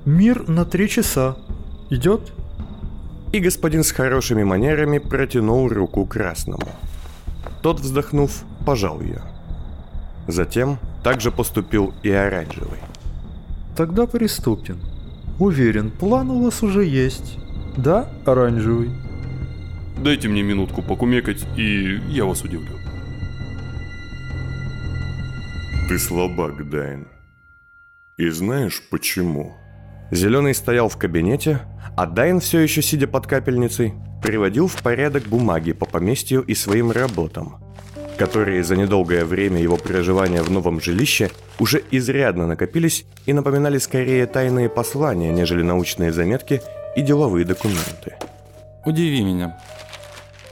Мир 0.04 0.48
на 0.48 0.64
три 0.64 0.88
часа. 0.88 1.36
Идет? 1.90 2.32
И 3.32 3.40
господин 3.40 3.82
с 3.82 3.90
хорошими 3.90 4.44
манерами 4.44 4.98
протянул 4.98 5.68
руку 5.68 6.06
красному. 6.06 6.68
Тот, 7.62 7.80
вздохнув, 7.80 8.44
пожал 8.64 9.00
ее. 9.00 9.22
Затем 10.28 10.78
также 11.02 11.32
поступил 11.32 11.92
и 12.02 12.10
оранжевый. 12.10 12.78
Тогда 13.76 14.06
приступим. 14.06 14.78
Уверен, 15.38 15.90
план 15.90 16.30
у 16.30 16.44
вас 16.44 16.62
уже 16.62 16.84
есть. 16.84 17.38
Да, 17.76 18.08
оранжевый? 18.24 18.90
Дайте 20.02 20.28
мне 20.28 20.42
минутку 20.42 20.80
покумекать, 20.82 21.44
и 21.56 22.00
я 22.08 22.24
вас 22.24 22.42
удивлю. 22.42 22.76
Ты 25.88 25.98
слабак, 25.98 26.68
Дайн. 26.70 27.08
И 28.16 28.28
знаешь 28.30 28.82
почему? 28.90 29.56
Зеленый 30.12 30.54
стоял 30.54 30.88
в 30.88 30.96
кабинете, 30.96 31.60
а 31.96 32.06
Дайн, 32.06 32.38
все 32.40 32.60
еще 32.60 32.80
сидя 32.80 33.08
под 33.08 33.26
капельницей, 33.26 33.94
приводил 34.22 34.68
в 34.68 34.80
порядок 34.82 35.24
бумаги 35.24 35.72
по 35.72 35.84
поместью 35.84 36.42
и 36.42 36.54
своим 36.54 36.92
работам, 36.92 37.56
которые 38.18 38.62
за 38.62 38.76
недолгое 38.76 39.24
время 39.24 39.60
его 39.60 39.76
проживания 39.76 40.42
в 40.42 40.50
новом 40.50 40.80
жилище 40.80 41.30
уже 41.58 41.82
изрядно 41.90 42.46
накопились 42.46 43.04
и 43.26 43.32
напоминали 43.32 43.78
скорее 43.78 44.26
тайные 44.26 44.68
послания, 44.68 45.32
нежели 45.32 45.62
научные 45.62 46.12
заметки 46.12 46.62
и 46.94 47.02
деловые 47.02 47.44
документы. 47.44 48.14
Удиви 48.84 49.22
меня. 49.22 49.58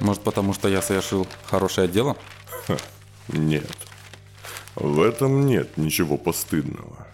Может, 0.00 0.22
потому 0.22 0.52
что 0.52 0.68
я 0.68 0.82
совершил 0.82 1.26
хорошее 1.44 1.88
дело? 1.88 2.16
Нет. 3.28 3.70
В 4.74 5.00
этом 5.00 5.46
нет 5.46 5.76
ничего 5.76 6.18
постыдного. 6.18 7.06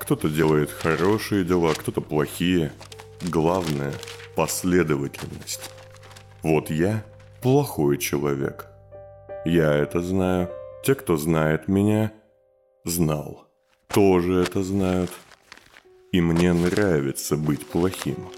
Кто-то 0.00 0.28
делает 0.28 0.70
хорошие 0.70 1.44
дела, 1.44 1.74
кто-то 1.74 2.00
плохие. 2.00 2.72
Главное– 3.22 3.92
последовательность. 4.36 5.70
Вот 6.42 6.70
я 6.70 7.04
плохой 7.40 7.98
человек. 7.98 8.66
Я 9.44 9.72
это 9.74 10.00
знаю. 10.00 10.50
Те, 10.84 10.94
кто 10.94 11.16
знает 11.16 11.68
меня, 11.68 12.12
знал. 12.84 13.48
Тоже 13.88 14.42
это 14.42 14.62
знают. 14.62 15.10
И 16.12 16.20
мне 16.20 16.52
нравится 16.52 17.36
быть 17.36 17.66
плохим. 17.66 18.28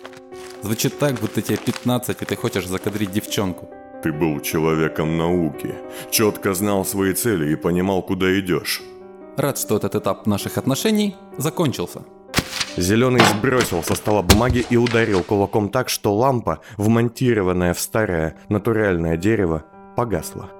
Звучит 0.63 0.99
так, 0.99 1.15
будто 1.21 1.41
тебе 1.43 1.57
15, 1.57 2.23
и 2.23 2.25
ты 2.25 2.37
хочешь 2.37 2.67
закадрить 2.67 3.13
девчонку. 3.13 3.69
Ты 4.03 4.13
был 4.13 4.41
человеком 4.41 5.17
науки, 5.17 5.75
четко 6.11 6.55
знал 6.55 6.85
свои 6.85 7.13
цели 7.15 7.53
и 7.53 7.57
понимал, 7.57 8.03
куда 8.03 8.39
идешь. 8.39 8.81
Рад, 9.37 9.59
что 9.59 9.77
этот 9.77 9.95
этап 9.95 10.27
наших 10.27 10.59
отношений 10.59 11.17
закончился. 11.37 12.03
Зеленый 12.77 13.21
сбросил 13.21 13.83
со 13.83 13.95
стола 13.95 14.23
бумаги 14.23 14.65
и 14.71 14.77
ударил 14.77 15.23
кулаком 15.23 15.69
так, 15.69 15.89
что 15.89 16.15
лампа, 16.15 16.61
вмонтированная 16.77 17.75
в 17.75 17.81
старое 17.81 18.37
натуральное 18.49 19.17
дерево, 19.17 19.65
погасла. 19.97 20.51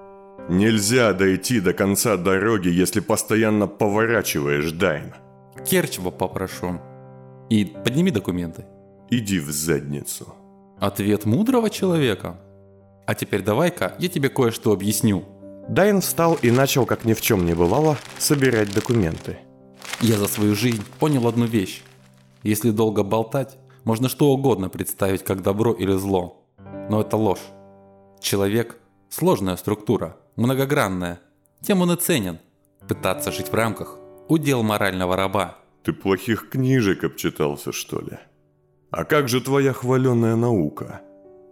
Нельзя 0.49 1.13
дойти 1.13 1.61
до 1.61 1.75
конца 1.75 2.17
дороги, 2.17 2.69
если 2.69 3.01
постоянно 3.01 3.67
поворачиваешь, 3.67 4.73
Дайн. 4.73 5.15
Керчева 5.65 6.11
попрошу. 6.11 6.81
И 7.51 7.65
подними 7.65 8.11
документы. 8.11 8.65
Иди 9.11 9.41
в 9.41 9.51
задницу. 9.51 10.35
Ответ 10.79 11.25
мудрого 11.25 11.71
человека. 11.71 12.39
А 13.07 13.15
теперь 13.15 13.43
давай-ка 13.43 13.97
я 13.99 14.09
тебе 14.09 14.29
кое-что 14.29 14.73
объясню. 14.73 15.25
Дайн 15.69 16.03
встал 16.03 16.39
и 16.43 16.51
начал, 16.51 16.85
как 16.85 17.05
ни 17.05 17.15
в 17.15 17.21
чем 17.23 17.47
не 17.47 17.55
бывало, 17.55 17.97
собирать 18.19 18.75
документы. 18.75 19.39
Я 20.01 20.19
за 20.19 20.29
свою 20.29 20.55
жизнь 20.55 20.85
понял 20.99 21.27
одну 21.27 21.47
вещь. 21.47 21.83
Если 22.43 22.71
долго 22.71 23.03
болтать, 23.03 23.57
можно 23.85 24.11
что 24.11 24.29
угодно 24.29 24.69
представить 24.69 25.25
как 25.25 25.43
добро 25.43 25.73
или 25.73 25.93
зло. 25.93 26.45
Но 26.91 27.01
это 27.01 27.17
ложь. 27.17 27.43
Человек– 28.21 28.79
сложная 29.09 29.57
структура, 29.57 30.17
многогранная. 30.37 31.21
Тем 31.63 31.81
он 31.81 31.93
и 31.93 31.97
ценен. 31.97 32.39
Пытаться 32.87 33.33
жить 33.33 33.49
в 33.49 33.55
рамках– 33.55 33.99
удел 34.29 34.63
морального 34.63 35.17
раба. 35.17 35.57
Ты 35.83 35.95
плохих 35.95 36.51
книжек 36.51 37.05
обчитался, 37.05 37.73
что 37.73 38.01
ли? 38.01 38.19
А 38.91 39.05
как 39.05 39.29
же 39.29 39.41
твоя 39.41 39.73
хваленая 39.73 40.37
наука? 40.37 41.03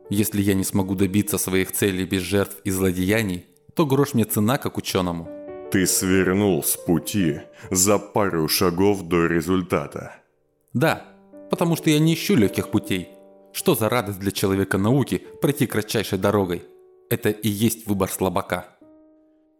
Если 0.09 0.41
я 0.41 0.55
не 0.55 0.65
смогу 0.65 0.95
добиться 0.95 1.37
своих 1.37 1.73
целей 1.73 2.07
без 2.07 2.23
жертв 2.23 2.57
и 2.65 2.71
злодеяний, 2.71 3.47
то 3.75 3.85
грош 3.85 4.15
мне 4.15 4.25
цена 4.25 4.57
как 4.57 4.79
ученому. 4.79 5.29
Ты 5.71 5.87
свернул 5.87 6.63
с 6.63 6.77
пути 6.77 7.41
за 7.71 7.99
пару 7.99 8.49
шагов 8.49 9.03
до 9.03 9.27
результата. 9.27 10.15
Да, 10.73 11.05
потому 11.51 11.77
что 11.77 11.91
я 11.91 11.99
не 11.99 12.15
ищу 12.15 12.37
легких 12.37 12.71
путей. 12.71 13.11
Что 13.53 13.75
за 13.75 13.89
радость 13.89 14.21
для 14.21 14.31
человека 14.31 14.79
науки 14.79 15.23
пройти 15.43 15.67
кратчайшей 15.67 16.19
дорогой? 16.19 16.63
Это 17.11 17.31
и 17.31 17.49
есть 17.49 17.87
выбор 17.87 18.11
слабака. 18.11 18.69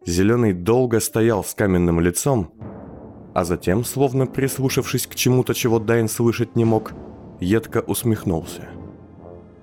Зеленый 0.07 0.53
долго 0.53 1.01
стоял 1.01 1.45
с 1.45 1.53
каменным 1.55 2.01
лицом, 2.01 2.53
а 3.35 3.45
затем, 3.45 3.85
словно 3.85 4.27
прислушавшись 4.27 5.07
к 5.07 5.15
чему-то, 5.15 5.53
чего 5.53 5.79
Дайн 5.79 6.09
слышать 6.09 6.57
не 6.57 6.65
мог, 6.65 6.93
едко 7.41 7.81
усмехнулся. 7.81 8.69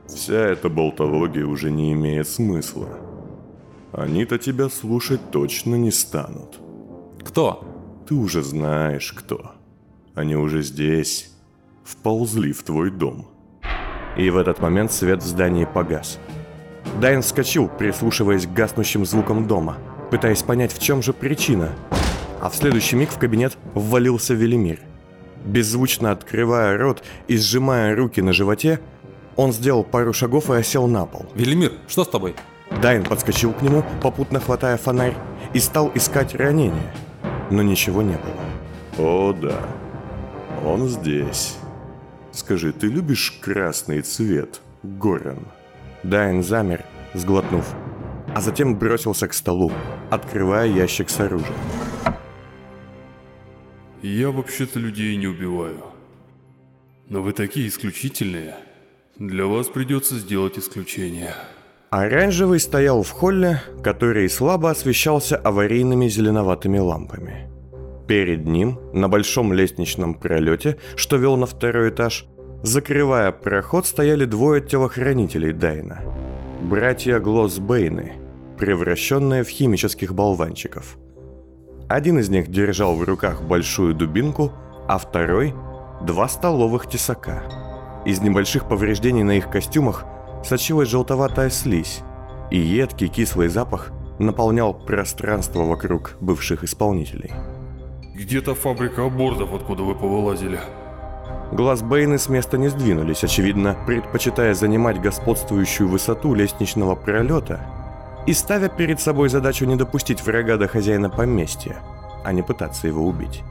Вся 0.07 0.35
эта 0.35 0.69
болтология 0.69 1.45
уже 1.45 1.71
не 1.71 1.93
имеет 1.93 2.27
смысла. 2.27 2.89
Они-то 3.91 4.37
тебя 4.37 4.69
слушать 4.69 5.31
точно 5.31 5.75
не 5.75 5.91
станут. 5.91 6.59
Кто? 7.23 7.63
Ты 8.07 8.15
уже 8.15 8.41
знаешь, 8.41 9.13
кто. 9.13 9.51
Они 10.13 10.35
уже 10.35 10.61
здесь. 10.61 11.31
Вползли 11.83 12.53
в 12.53 12.63
твой 12.63 12.91
дом. 12.91 13.27
И 14.17 14.29
в 14.29 14.37
этот 14.37 14.59
момент 14.59 14.91
свет 14.91 15.23
в 15.23 15.25
здании 15.25 15.65
погас. 15.65 16.19
Дайн 17.01 17.21
вскочил, 17.21 17.67
прислушиваясь 17.67 18.45
к 18.45 18.53
гаснущим 18.53 19.05
звукам 19.05 19.47
дома, 19.47 19.77
пытаясь 20.11 20.43
понять, 20.43 20.73
в 20.73 20.79
чем 20.79 21.01
же 21.01 21.13
причина. 21.13 21.71
А 22.41 22.49
в 22.49 22.55
следующий 22.55 22.95
миг 22.95 23.09
в 23.09 23.17
кабинет 23.17 23.57
ввалился 23.73 24.33
Велимир. 24.33 24.79
Беззвучно 25.43 26.11
открывая 26.11 26.77
рот 26.77 27.03
и 27.27 27.37
сжимая 27.37 27.95
руки 27.95 28.21
на 28.21 28.33
животе, 28.33 28.79
он 29.35 29.51
сделал 29.51 29.83
пару 29.83 30.13
шагов 30.13 30.49
и 30.49 30.55
осел 30.55 30.87
на 30.87 31.05
пол. 31.05 31.25
Велимир, 31.35 31.73
что 31.87 32.03
с 32.05 32.07
тобой? 32.07 32.35
Дайн 32.81 33.03
подскочил 33.03 33.53
к 33.53 33.61
нему, 33.61 33.83
попутно 34.01 34.39
хватая 34.39 34.77
фонарь, 34.77 35.15
и 35.53 35.59
стал 35.59 35.91
искать 35.95 36.35
ранение. 36.35 36.93
Но 37.51 37.61
ничего 37.61 38.01
не 38.01 38.17
было. 38.17 38.43
О 38.97 39.33
да, 39.33 39.59
он 40.65 40.87
здесь. 40.87 41.57
Скажи, 42.31 42.71
ты 42.71 42.87
любишь 42.87 43.37
красный 43.41 44.01
цвет, 44.01 44.61
Горан? 44.81 45.47
Дайн 46.03 46.43
замер, 46.43 46.83
сглотнув, 47.13 47.65
а 48.35 48.41
затем 48.41 48.75
бросился 48.75 49.27
к 49.27 49.33
столу, 49.33 49.71
открывая 50.09 50.67
ящик 50.67 51.09
с 51.09 51.19
оружием. 51.19 51.53
Я 54.03 54.31
вообще-то 54.31 54.79
людей 54.79 55.15
не 55.15 55.27
убиваю. 55.27 55.81
Но 57.07 57.21
вы 57.21 57.31
такие 57.31 57.69
исключительные. 57.69 58.55
Для 59.17 59.45
вас 59.45 59.67
придется 59.67 60.15
сделать 60.15 60.59
исключение. 60.59 61.33
Оранжевый 61.89 62.59
стоял 62.59 63.01
в 63.03 63.09
холле, 63.11 63.61
который 63.81 64.29
слабо 64.29 64.71
освещался 64.71 65.37
аварийными 65.37 66.09
зеленоватыми 66.09 66.79
лампами. 66.79 67.49
Перед 68.05 68.45
ним, 68.45 68.77
на 68.91 69.07
большом 69.07 69.53
лестничном 69.53 70.15
пролете, 70.15 70.77
что 70.97 71.15
вел 71.15 71.37
на 71.37 71.45
второй 71.45 71.89
этаж, 71.89 72.25
закрывая 72.61 73.31
проход, 73.31 73.85
стояли 73.85 74.25
двое 74.25 74.61
телохранителей 74.61 75.53
Дайна. 75.53 76.01
Братья 76.61 77.19
Глоссбейны, 77.19 78.13
превращенные 78.59 79.45
в 79.45 79.47
химических 79.47 80.13
болванчиков. 80.13 80.97
Один 81.89 82.19
из 82.19 82.29
них 82.29 82.49
держал 82.49 82.95
в 82.95 83.03
руках 83.03 83.41
большую 83.41 83.93
дубинку, 83.93 84.51
а 84.87 84.97
второй– 84.97 85.53
два 86.01 86.27
столовых 86.27 86.87
тесака. 86.87 87.43
Из 88.05 88.21
небольших 88.21 88.67
повреждений 88.67 89.23
на 89.23 89.37
их 89.37 89.49
костюмах 89.49 90.05
сочилась 90.43 90.89
желтоватая 90.89 91.49
слизь, 91.49 92.01
и 92.51 92.57
едкий 92.57 93.07
кислый 93.07 93.47
запах 93.47 93.91
наполнял 94.19 94.73
пространство 94.73 95.63
вокруг 95.63 96.15
бывших 96.19 96.63
исполнителей. 96.63 97.31
Где-то 98.15 98.55
фабрика 98.55 99.05
абортов, 99.05 99.53
откуда 99.53 99.83
вы 99.83 99.95
повылазили. 99.95 100.59
Глаз 101.51 101.81
Бэйны 101.81 102.17
с 102.17 102.29
места 102.29 102.57
не 102.57 102.67
сдвинулись, 102.67 103.23
очевидно, 103.23 103.77
предпочитая 103.85 104.53
занимать 104.53 105.01
господствующую 105.01 105.87
высоту 105.87 106.33
лестничного 106.33 106.95
пролета 106.95 107.82
и 108.25 108.33
ставя 108.33 108.69
перед 108.69 109.01
собой 109.01 109.29
задачу 109.29 109.65
не 109.65 109.75
допустить 109.75 110.21
врага 110.21 110.57
до 110.57 110.67
хозяина 110.67 111.09
поместья, 111.09 111.77
а 112.23 112.31
не 112.31 112.41
пытаться 112.41 112.87
его 112.87 113.05
убить. 113.05 113.43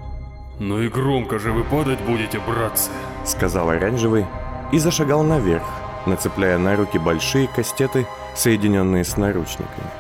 «Ну 0.59 0.81
и 0.81 0.89
громко 0.89 1.39
же 1.39 1.53
вы 1.53 1.65
падать 1.65 2.01
будете, 2.01 2.39
братцы!»— 2.39 2.91
сказал 3.25 3.71
Оранжевый 3.71 4.27
и 4.71 4.79
зашагал 4.79 5.23
наверх, 5.23 5.65
нацепляя 6.07 6.59
на 6.59 6.77
руки 6.77 6.99
большие 6.99 7.49
кастеты, 7.49 8.07
соединенные 8.35 9.05
с 9.05 9.17
наручниками. 9.17 9.91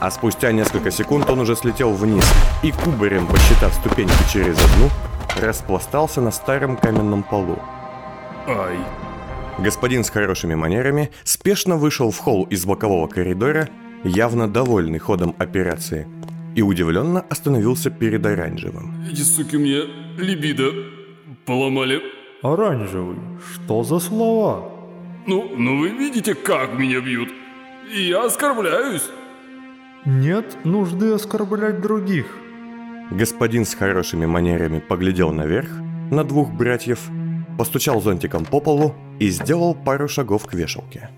А 0.00 0.10
спустя 0.10 0.52
несколько 0.52 0.90
секунд 0.90 1.28
он 1.28 1.40
уже 1.40 1.56
слетел 1.56 1.92
вниз 1.92 2.24
и 2.62 2.70
кубарем, 2.70 3.26
посчитав 3.26 3.74
ступеньки 3.74 4.32
через 4.32 4.56
одну, 4.56 4.88
распластался 5.40 6.20
на 6.20 6.30
старом 6.30 6.76
каменном 6.76 7.22
полу. 7.22 7.58
Ай! 8.46 8.78
Господин 9.58 10.04
с 10.04 10.10
хорошими 10.10 10.54
манерами 10.54 11.10
спешно 11.24 11.76
вышел 11.76 12.12
в 12.12 12.18
холл 12.18 12.44
из 12.44 12.64
бокового 12.64 13.08
коридора, 13.08 13.68
явно 14.04 14.46
довольный 14.46 15.00
ходом 15.00 15.34
операции, 15.36 16.06
и 16.54 16.62
удивленно 16.62 17.22
остановился 17.28 17.90
перед 17.90 18.24
оранжевым. 18.24 19.04
Эти 19.10 19.22
суки 19.22 19.56
мне 19.56 19.82
либидо 20.16 20.70
поломали. 21.44 22.00
Оранжевый, 22.40 23.16
что 23.52 23.82
за 23.82 23.98
слова? 23.98 24.70
Ну, 25.26 25.50
ну 25.56 25.80
вы 25.80 25.88
видите, 25.88 26.36
как 26.36 26.78
меня 26.78 27.00
бьют. 27.00 27.28
И 27.92 28.02
я 28.02 28.26
оскорбляюсь. 28.26 29.10
Нет 30.04 30.56
нужды 30.64 31.12
оскорблять 31.12 31.80
других. 31.80 32.26
Господин 33.10 33.64
с 33.64 33.74
хорошими 33.74 34.24
манерами 34.24 34.78
поглядел 34.78 35.32
наверх 35.32 35.68
на 36.12 36.22
двух 36.22 36.52
братьев, 36.52 37.00
постучал 37.58 38.00
зонтиком 38.00 38.44
по 38.44 38.60
полу 38.60 38.94
и 39.20 39.30
сделал 39.30 39.74
пару 39.74 40.08
шагов 40.08 40.46
к 40.46 40.54
вешалке. 40.54 41.10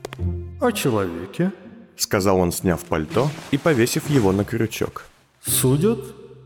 О 0.61 0.73
человеке 0.73 1.53
Сказал 2.01 2.39
он, 2.39 2.51
сняв 2.51 2.83
пальто 2.85 3.29
и 3.51 3.59
повесив 3.59 4.09
его 4.09 4.33
на 4.33 4.45
крючок. 4.45 5.05
судят 5.43 5.99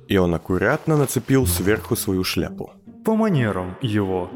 И 0.09 0.17
он 0.17 0.35
аккуратно 0.35 0.97
нацепил 0.97 1.47
сверху 1.47 1.95
свою 1.97 2.25
шляпу. 2.25 2.73
по 3.05 3.14
манерам 3.14 3.77
его. 3.81 4.31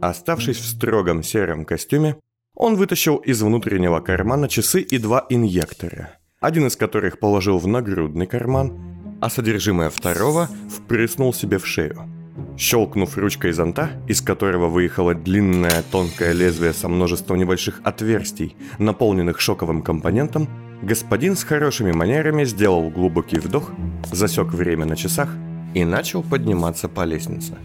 Оставшись 0.00 0.58
в 0.58 0.68
строгом 0.68 1.24
сером 1.24 1.64
костюме, 1.64 2.16
он 2.54 2.76
вытащил 2.76 3.16
из 3.16 3.42
внутреннего 3.42 4.00
кармана 4.00 4.48
часы 4.48 4.80
и 4.80 4.98
два 4.98 5.26
инъектора, 5.30 6.18
один 6.40 6.66
из 6.66 6.76
которых 6.76 7.18
положил 7.18 7.58
в 7.58 7.66
нагрудный 7.66 8.26
карман, 8.26 9.18
а 9.20 9.30
содержимое 9.30 9.90
второго 9.90 10.48
впрыснул 10.70 11.34
себе 11.34 11.58
в 11.58 11.66
шею. 11.66 12.08
Щелкнув 12.56 13.16
ручкой 13.16 13.52
зонта, 13.52 13.90
из 14.06 14.20
которого 14.20 14.68
выехало 14.68 15.14
длинное 15.14 15.82
тонкое 15.90 16.32
лезвие 16.32 16.72
со 16.72 16.88
множеством 16.88 17.38
небольших 17.38 17.80
отверстий, 17.82 18.56
наполненных 18.78 19.40
шоковым 19.40 19.82
компонентом, 19.82 20.48
господин 20.82 21.34
с 21.34 21.44
хорошими 21.44 21.92
манерами 21.92 22.44
сделал 22.44 22.90
глубокий 22.90 23.38
вдох, 23.38 23.70
засек 24.10 24.52
время 24.52 24.84
на 24.84 24.96
часах 24.96 25.30
и 25.74 25.84
начал 25.84 26.22
подниматься 26.22 26.88
по 26.88 27.04
лестнице. 27.04 27.56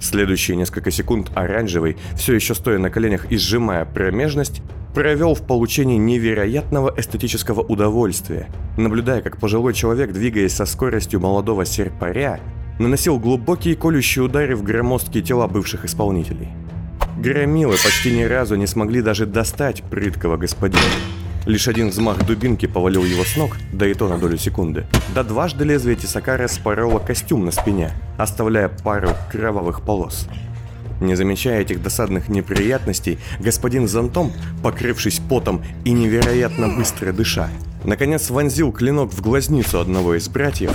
Следующие 0.00 0.56
несколько 0.56 0.90
секунд 0.90 1.30
оранжевый, 1.34 1.96
все 2.16 2.34
еще 2.34 2.54
стоя 2.54 2.78
на 2.78 2.90
коленях 2.90 3.30
и 3.30 3.36
сжимая 3.36 3.84
промежность, 3.84 4.62
провел 4.94 5.34
в 5.34 5.46
получении 5.46 5.98
невероятного 5.98 6.94
эстетического 6.96 7.60
удовольствия, 7.60 8.48
наблюдая, 8.78 9.20
как 9.20 9.38
пожилой 9.38 9.74
человек, 9.74 10.12
двигаясь 10.12 10.54
со 10.54 10.64
скоростью 10.64 11.20
молодого 11.20 11.66
серпаря, 11.66 12.40
наносил 12.78 13.18
глубокие 13.18 13.76
колющие 13.76 14.24
удары 14.24 14.56
в 14.56 14.62
громоздкие 14.62 15.22
тела 15.22 15.46
бывших 15.46 15.84
исполнителей. 15.84 16.48
Громилы 17.18 17.76
почти 17.82 18.12
ни 18.12 18.22
разу 18.22 18.56
не 18.56 18.66
смогли 18.66 19.00
даже 19.02 19.26
достать 19.26 19.82
прыткого 19.82 20.36
господина. 20.36 20.80
Лишь 21.46 21.68
один 21.68 21.90
взмах 21.90 22.26
дубинки 22.26 22.66
повалил 22.66 23.04
его 23.04 23.24
с 23.24 23.36
ног, 23.36 23.56
да 23.72 23.86
и 23.86 23.94
то 23.94 24.08
на 24.08 24.18
долю 24.18 24.36
секунды. 24.36 24.84
Да 25.14 25.22
дважды 25.22 25.64
лезвие 25.64 25.96
тесака 25.96 26.36
распороло 26.36 26.98
костюм 26.98 27.44
на 27.44 27.52
спине, 27.52 27.92
оставляя 28.18 28.68
пару 28.68 29.10
кровавых 29.30 29.82
полос. 29.82 30.28
Не 31.00 31.14
замечая 31.14 31.60
этих 31.60 31.82
досадных 31.82 32.28
неприятностей, 32.28 33.18
господин 33.38 33.86
с 33.86 33.90
зонтом, 33.90 34.32
покрывшись 34.62 35.20
потом 35.28 35.62
и 35.84 35.92
невероятно 35.92 36.68
быстро 36.68 37.12
дыша, 37.12 37.50
наконец 37.84 38.30
вонзил 38.30 38.72
клинок 38.72 39.12
в 39.12 39.20
глазницу 39.20 39.80
одного 39.80 40.14
из 40.16 40.28
братьев, 40.28 40.72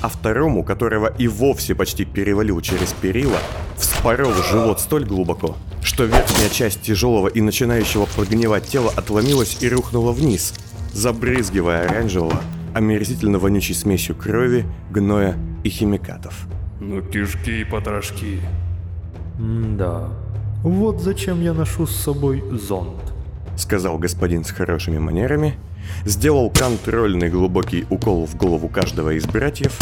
а 0.00 0.08
второму, 0.08 0.62
которого 0.62 1.06
и 1.18 1.28
вовсе 1.28 1.74
почти 1.74 2.04
перевалил 2.04 2.60
через 2.60 2.92
перила, 2.92 3.38
вспорол 3.76 4.32
живот 4.50 4.80
столь 4.80 5.04
глубоко, 5.04 5.56
что 5.82 6.04
верхняя 6.04 6.48
часть 6.50 6.82
тяжелого 6.82 7.28
и 7.28 7.40
начинающего 7.40 8.06
прогнивать 8.06 8.66
тела 8.66 8.92
отломилась 8.96 9.58
и 9.60 9.68
рухнула 9.68 10.12
вниз, 10.12 10.54
забрызгивая 10.92 11.86
оранжевого, 11.86 12.40
омерзительно 12.74 13.38
вонючей 13.38 13.74
смесью 13.74 14.14
крови, 14.14 14.64
гноя 14.90 15.36
и 15.64 15.68
химикатов. 15.68 16.46
Ну, 16.80 17.02
кишки 17.02 17.60
и 17.60 17.64
потрошки. 17.64 18.40
Да. 19.38 20.08
Вот 20.62 21.00
зачем 21.00 21.40
я 21.40 21.52
ношу 21.52 21.86
с 21.86 21.94
собой 21.94 22.42
зонт. 22.52 23.12
сказал 23.56 23.98
господин 23.98 24.44
с 24.44 24.50
хорошими 24.50 24.98
манерами, 24.98 25.58
сделал 26.04 26.50
контрольный 26.50 27.28
глубокий 27.28 27.84
укол 27.90 28.26
в 28.26 28.36
голову 28.36 28.68
каждого 28.68 29.10
из 29.10 29.26
братьев 29.26 29.78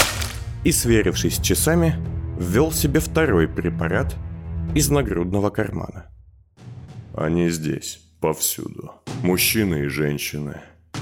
и, 0.65 0.73
сверившись 0.73 1.37
с 1.37 1.41
часами, 1.41 1.97
ввел 2.39 2.73
себе 2.73 3.01
второй 3.01 3.49
препарат 3.49 4.15
из 4.75 4.91
нагрудного 4.91 5.51
кармана. 5.51 6.07
Они 7.15 7.49
здесь, 7.51 8.01
повсюду. 8.21 8.93
Мужчины 9.23 9.85
и 9.85 9.89
женщины. 9.89 10.61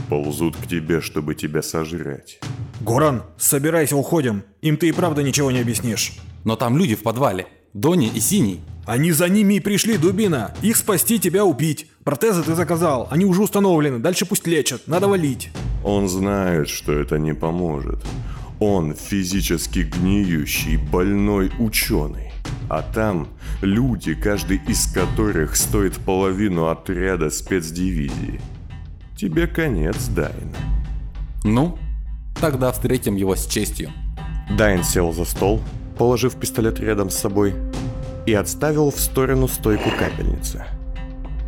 Ползут 0.08 0.56
к 0.56 0.66
тебе, 0.66 1.00
чтобы 1.00 1.34
тебя 1.34 1.62
сожрать. 1.62 2.40
Горан, 2.80 3.22
собирайся, 3.36 3.96
уходим. 3.96 4.42
Им 4.60 4.76
ты 4.76 4.88
и 4.88 4.92
правда 4.92 5.22
ничего 5.22 5.50
не 5.50 5.60
объяснишь. 5.60 6.18
Но 6.44 6.56
там 6.56 6.76
люди 6.76 6.94
в 6.94 7.02
подвале. 7.02 7.46
Дони 7.72 8.08
и 8.08 8.20
Синий. 8.20 8.60
Они 8.84 9.12
за 9.12 9.28
ними 9.28 9.54
и 9.54 9.60
пришли, 9.60 9.96
дубина. 9.96 10.52
Их 10.62 10.76
спасти, 10.76 11.20
тебя 11.20 11.44
убить. 11.44 11.86
Протезы 12.02 12.42
ты 12.42 12.54
заказал, 12.54 13.06
они 13.10 13.24
уже 13.24 13.42
установлены. 13.42 13.98
Дальше 13.98 14.26
пусть 14.26 14.46
лечат, 14.46 14.88
надо 14.88 15.06
валить. 15.06 15.50
Он 15.84 16.08
знает, 16.08 16.68
что 16.68 16.92
это 16.92 17.18
не 17.18 17.32
поможет. 17.32 18.04
Он 18.58 18.94
физически 18.94 19.80
гниющий, 19.80 20.76
больной 20.76 21.52
ученый. 21.58 22.32
А 22.68 22.82
там 22.82 23.28
люди, 23.62 24.14
каждый 24.14 24.60
из 24.66 24.86
которых 24.92 25.56
стоит 25.56 25.96
половину 25.98 26.66
отряда 26.66 27.30
спецдивизии. 27.30 28.40
Тебе 29.16 29.46
конец, 29.46 30.08
Дайн. 30.08 30.54
Ну, 31.44 31.78
тогда 32.40 32.72
встретим 32.72 33.16
его 33.16 33.36
с 33.36 33.46
честью. 33.46 33.90
Дайн 34.50 34.82
сел 34.82 35.12
за 35.12 35.24
стол, 35.24 35.60
положив 36.00 36.36
пистолет 36.36 36.80
рядом 36.80 37.10
с 37.10 37.18
собой, 37.18 37.54
и 38.24 38.32
отставил 38.32 38.90
в 38.90 38.98
сторону 38.98 39.46
стойку 39.48 39.90
капельницы. 39.98 40.64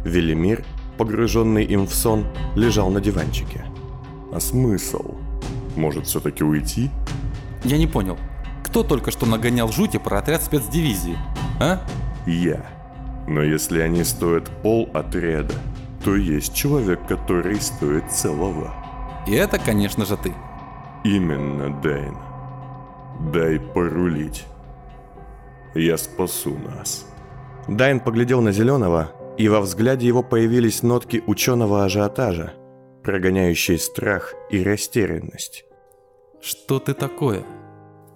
Велимир, 0.05 0.63
погруженный 0.99 1.65
им 1.65 1.87
в 1.87 1.95
сон, 1.95 2.27
лежал 2.55 2.91
на 2.91 3.01
диванчике. 3.01 3.65
А 4.31 4.41
смысл? 4.41 5.15
Может, 5.75 6.07
все-таки 6.07 6.45
уйти? 6.45 6.91
Я 7.65 7.79
не 7.79 7.87
понял, 7.87 8.19
кто 8.63 8.83
только 8.83 9.11
что 9.11 9.25
нагонял 9.25 9.73
жути 9.73 9.97
про 9.97 10.19
отряд 10.19 10.43
спецдивизии, 10.43 11.17
а? 11.59 11.81
Я. 12.27 12.61
Но 13.27 13.41
если 13.41 13.81
они 13.81 14.05
стоят 14.05 14.51
пол 14.61 14.91
отряда, 14.93 15.55
то 16.05 16.15
есть 16.15 16.53
человек, 16.53 17.01
который 17.09 17.59
стоит 17.59 18.13
целого. 18.13 18.75
И 19.27 19.33
это, 19.33 19.59
конечно 19.59 20.05
же, 20.05 20.19
ты. 20.19 20.35
Именно, 21.05 21.81
Дайн. 21.81 22.32
Дай 23.21 23.59
порулить. 23.59 24.47
Я 25.75 25.97
спасу 25.97 26.59
нас. 26.59 27.07
Дайн 27.69 28.01
поглядел 28.01 28.41
на 28.41 28.53
Зеленого, 28.53 29.13
и 29.39 29.49
во 29.49 29.61
взгляде 29.61 30.07
его 30.07 30.23
появились 30.23 30.83
нотки 30.83 31.23
ученого 31.27 31.85
ажиотажа, 31.85 32.53
прогоняющие 33.03 33.79
страх 33.79 34.35
и 34.51 34.63
растерянность. 34.63 35.65
Что 36.41 36.79
ты 36.81 36.93
такое? 36.93 37.45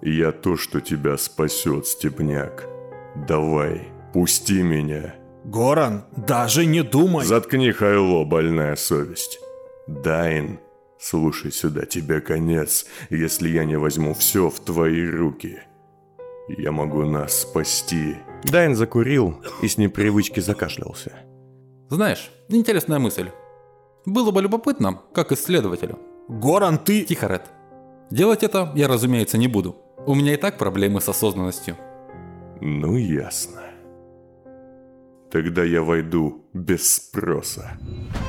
Я 0.01 0.31
то, 0.31 0.57
что 0.57 0.81
тебя 0.81 1.17
спасет, 1.17 1.87
Степняк. 1.87 2.67
Давай, 3.27 3.87
пусти 4.13 4.61
меня. 4.61 5.15
Горан, 5.45 6.03
даже 6.15 6.65
не 6.65 6.83
думай. 6.83 7.25
Заткни 7.25 7.71
Хайло, 7.71 8.25
больная 8.25 8.75
совесть. 8.75 9.39
Дайн, 9.87 10.59
слушай 10.99 11.51
сюда, 11.51 11.85
тебе 11.85 12.21
конец, 12.21 12.85
если 13.09 13.49
я 13.49 13.65
не 13.65 13.77
возьму 13.77 14.13
все 14.13 14.49
в 14.49 14.59
твои 14.59 15.07
руки. 15.07 15.59
Я 16.47 16.71
могу 16.71 17.03
нас 17.03 17.41
спасти. 17.41 18.15
Дайн 18.43 18.75
закурил 18.75 19.41
и 19.61 19.67
с 19.67 19.77
непривычки 19.77 20.39
закашлялся. 20.39 21.11
Знаешь, 21.89 22.31
интересная 22.49 22.99
мысль. 22.99 23.29
Было 24.05 24.31
бы 24.31 24.41
любопытно, 24.41 25.01
как 25.13 25.31
исследователю. 25.31 25.99
Горан, 26.29 26.77
ты... 26.77 27.03
Тихо, 27.03 27.27
Ред. 27.27 27.43
Делать 28.09 28.43
это 28.43 28.71
я, 28.75 28.87
разумеется, 28.87 29.37
не 29.37 29.47
буду. 29.47 29.75
У 30.05 30.15
меня 30.15 30.33
и 30.33 30.37
так 30.37 30.57
проблемы 30.57 31.01
с 31.01 31.09
осознанностью. 31.09 31.75
Ну, 32.61 32.95
ясно. 32.95 33.61
Тогда 35.31 35.63
я 35.63 35.81
войду 35.81 36.45
без 36.53 36.95
спроса. 36.95 37.77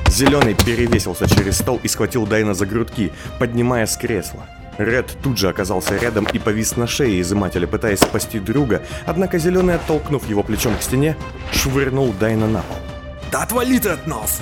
Зеленый 0.09 0.53
перевесился 0.53 1.27
через 1.27 1.57
стол 1.57 1.79
и 1.81 1.87
схватил 1.87 2.27
Дайна 2.27 2.53
за 2.53 2.65
грудки, 2.65 3.11
поднимая 3.39 3.85
с 3.85 3.95
кресла. 3.95 4.45
Ред 4.77 5.17
тут 5.23 5.37
же 5.37 5.49
оказался 5.49 5.97
рядом 5.97 6.25
и 6.31 6.39
повис 6.39 6.77
на 6.77 6.87
шее 6.87 7.21
изымателя, 7.21 7.67
пытаясь 7.67 7.99
спасти 7.99 8.39
друга, 8.39 8.81
однако 9.05 9.37
Зеленый, 9.37 9.75
оттолкнув 9.75 10.27
его 10.29 10.43
плечом 10.43 10.75
к 10.77 10.81
стене, 10.81 11.15
швырнул 11.51 12.13
Дайна 12.13 12.47
на 12.47 12.61
пол. 12.61 12.77
Да 13.31 13.43
отвали 13.43 13.77
ты 13.79 13.89
от 13.89 14.07
нас! 14.07 14.41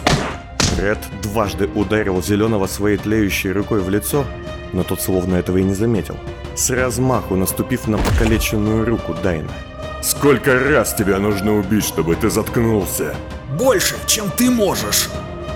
Ред 0.79 0.99
дважды 1.23 1.67
ударил 1.67 2.21
Зеленого 2.21 2.67
своей 2.67 2.97
тлеющей 2.97 3.51
рукой 3.51 3.81
в 3.81 3.89
лицо, 3.89 4.25
но 4.73 4.83
тот 4.83 5.01
словно 5.01 5.35
этого 5.35 5.57
и 5.57 5.63
не 5.63 5.73
заметил, 5.73 6.17
с 6.55 6.69
размаху 6.69 7.35
наступив 7.35 7.87
на 7.87 7.97
покалеченную 7.97 8.85
руку 8.85 9.15
Дайна. 9.23 9.51
Сколько 10.01 10.59
раз 10.59 10.93
тебя 10.93 11.19
нужно 11.19 11.57
убить, 11.57 11.83
чтобы 11.83 12.15
ты 12.15 12.29
заткнулся? 12.29 13.15
Больше, 13.57 13.95
чем 14.05 14.29
ты 14.31 14.49
можешь. 14.49 15.09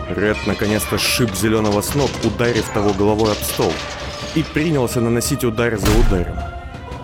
Ред 0.10 0.38
наконец-то 0.46 0.98
сшиб 0.98 1.34
Зеленого 1.36 1.82
с 1.82 1.96
ног, 1.96 2.10
ударив 2.24 2.68
того 2.74 2.94
головой 2.94 3.32
об 3.32 3.38
стол, 3.38 3.72
и 4.36 4.44
принялся 4.44 5.00
наносить 5.00 5.44
удар 5.44 5.78
за 5.78 5.90
ударом. 6.00 6.38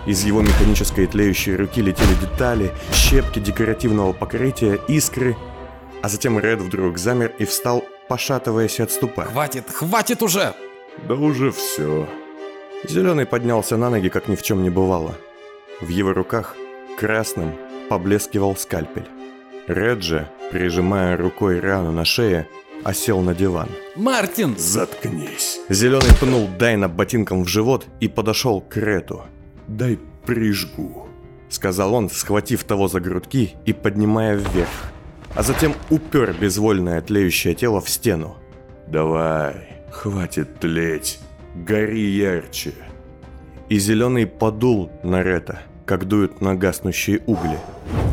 Из 0.06 0.24
его 0.24 0.42
механической 0.42 1.06
тлеющей 1.06 1.54
руки 1.54 1.80
летели 1.80 2.14
детали, 2.20 2.72
щепки 2.92 3.38
декоративного 3.38 4.12
покрытия, 4.12 4.78
искры, 4.88 5.36
А 6.02 6.08
затем 6.08 6.38
Ред 6.38 6.60
вдруг 6.60 6.96
замер 6.98 7.32
и 7.38 7.44
встал, 7.44 7.84
пошатываясь 8.08 8.78
и 8.78 8.82
отступая. 8.82 9.26
Хватит, 9.26 9.70
хватит 9.70 10.22
уже! 10.22 10.54
Да 11.08 11.14
уже 11.14 11.50
все. 11.50 12.08
Зеленый 12.88 13.26
поднялся 13.26 13.76
на 13.76 13.90
ноги, 13.90 14.08
как 14.08 14.28
ни 14.28 14.36
в 14.36 14.42
чем 14.42 14.62
не 14.62 14.70
бывало. 14.70 15.14
В 15.80 15.88
его 15.88 16.12
руках 16.12 16.54
красным 16.98 17.54
поблескивал 17.88 18.56
скальпель. 18.56 19.06
Ред 19.68 20.02
же, 20.02 20.28
прижимая 20.50 21.16
рукой 21.16 21.60
рану 21.60 21.92
на 21.92 22.04
шее, 22.04 22.48
осел 22.82 23.20
на 23.20 23.34
диван. 23.34 23.68
Мартин! 23.94 24.56
Заткнись. 24.58 25.60
Зеленый 25.68 26.12
пнул 26.20 26.48
Дайна 26.58 26.88
ботинком 26.88 27.44
в 27.44 27.48
живот 27.48 27.86
и 28.00 28.08
подошел 28.08 28.60
к 28.60 28.76
Рету. 28.76 29.22
Дай 29.68 29.98
прижгу. 30.26 31.06
Сказал 31.48 31.94
он, 31.94 32.10
схватив 32.10 32.64
того 32.64 32.88
за 32.88 33.00
грудки 33.00 33.54
и 33.64 33.72
поднимая 33.72 34.36
вверх. 34.36 34.92
А 35.34 35.42
затем 35.42 35.74
упер 35.90 36.34
безвольное 36.40 37.00
тлеющее 37.00 37.54
тело 37.54 37.80
в 37.80 37.88
стену. 37.88 38.36
Давай, 38.88 39.82
хватит 39.90 40.58
тлеть. 40.58 41.20
Гори 41.54 42.10
ярче. 42.10 42.72
И 43.68 43.78
Зеленый 43.78 44.26
подул 44.26 44.90
на 45.02 45.22
Рета, 45.22 45.60
как 45.88 46.06
дуют 46.06 46.42
на 46.42 46.54
гаснущие 46.54 47.22
угли. 47.24 47.58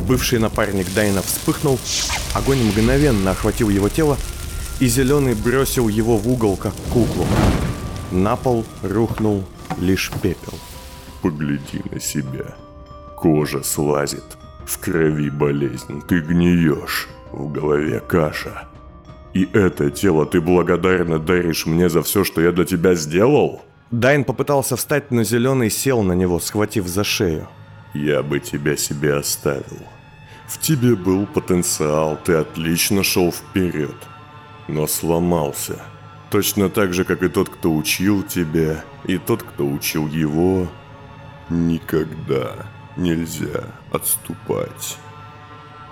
Бывший 0.08 0.40
напарник 0.40 0.88
Дайна 0.96 1.22
вспыхнул, 1.22 1.78
огонь 2.34 2.64
мгновенно 2.64 3.32
охватил 3.32 3.70
его 3.70 3.90
тело, 3.90 4.18
и 4.80 4.88
Зеленый 4.88 5.36
бросил 5.36 5.90
его 5.90 6.16
в 6.18 6.28
угол, 6.30 6.56
как 6.56 6.74
куклу. 6.94 7.26
На 8.12 8.38
пол 8.38 8.66
рухнул 8.82 9.44
лишь 9.78 10.10
пепел. 10.22 10.54
Погляди 11.22 11.82
на 11.92 12.00
себя. 12.00 12.56
Кожа 13.18 13.62
слазит. 13.62 14.24
В 14.66 14.80
крови 14.80 15.30
болезнь. 15.30 16.02
Ты 16.08 16.22
гниешь. 16.22 17.10
В 17.32 17.52
голове 17.52 18.00
каша. 18.00 18.70
И 19.34 19.50
это 19.52 19.92
тело 19.92 20.26
ты 20.26 20.40
благодарно 20.40 21.20
даришь 21.20 21.66
мне 21.66 21.90
за 21.90 22.02
все, 22.04 22.24
что 22.24 22.42
я 22.42 22.54
для 22.54 22.64
тебя 22.64 22.96
сделал? 22.96 23.62
Дайн 23.92 24.24
попытался 24.24 24.78
встать, 24.78 25.12
но 25.12 25.24
Зеленый 25.24 25.70
сел 25.70 26.04
на 26.04 26.14
него, 26.14 26.40
схватив 26.40 26.88
за 26.88 27.04
шею. 27.04 27.50
Я 27.96 28.24
бы 28.24 28.42
тебя 28.42 28.76
себе 28.76 29.16
оставил. 29.16 29.80
В 30.48 30.60
тебе 30.60 30.98
был 30.98 31.26
потенциал, 31.26 32.20
ты 32.22 32.34
отлично 32.34 33.04
шел 33.04 33.32
вперед. 33.32 33.96
Но 34.68 34.86
сломался. 34.86 35.80
Точно 36.30 36.70
так 36.70 36.94
же, 36.94 37.06
как 37.06 37.24
и 37.24 37.30
тот, 37.30 37.48
кто 37.48 37.74
учил 37.74 38.22
тебя, 38.22 38.84
и 39.06 39.18
тот, 39.18 39.44
кто 39.44 39.66
учил 39.66 40.10
его. 40.10 40.68
Никогда 41.50 42.68
нельзя 42.98 43.64
отступать. 43.94 44.98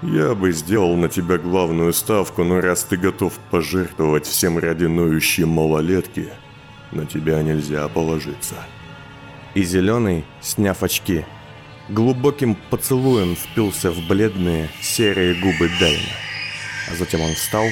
Я 0.02 0.36
бы 0.36 0.52
сделал 0.52 0.98
на 0.98 1.08
тебя 1.08 1.38
главную 1.38 1.94
ставку, 1.94 2.44
но 2.44 2.60
раз 2.60 2.84
ты 2.84 2.98
готов 2.98 3.32
пожертвовать 3.50 4.26
всем 4.26 4.58
ради 4.58 4.86
ноющей 4.86 5.46
малолетки, 5.46 6.28
на 6.92 7.06
тебя 7.06 7.42
нельзя 7.42 7.88
положиться. 7.88 8.56
И 9.54 9.64
Зеленый, 9.64 10.26
сняв 10.42 10.84
очки, 10.84 11.24
глубоким 11.90 12.56
поцелуем 12.70 13.36
впился 13.36 13.92
в 13.92 14.08
бледные 14.08 14.70
серые 14.82 15.36
губы 15.36 15.70
Дайна. 15.80 16.10
А 16.90 16.96
затем 16.96 17.22
он 17.22 17.34
встал, 17.34 17.66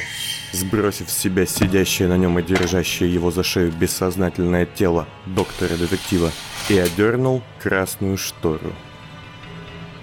сбросив 0.51 1.09
с 1.09 1.17
себя 1.17 1.45
сидящее 1.45 2.07
на 2.07 2.17
нем 2.17 2.37
и 2.39 2.43
держащее 2.43 3.13
его 3.13 3.31
за 3.31 3.43
шею 3.43 3.71
бессознательное 3.71 4.65
тело 4.65 5.07
доктора-детектива 5.25 6.31
и 6.69 6.77
одернул 6.77 7.41
красную 7.59 8.17
штору. 8.17 8.73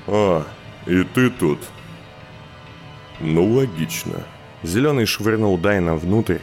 «А, 0.06 0.46
и 0.86 1.02
ты 1.02 1.30
тут?» 1.30 1.60
«Ну, 3.20 3.44
логично». 3.44 4.24
Зеленый 4.62 5.06
швырнул 5.06 5.56
Дайна 5.56 5.94
внутрь, 5.94 6.38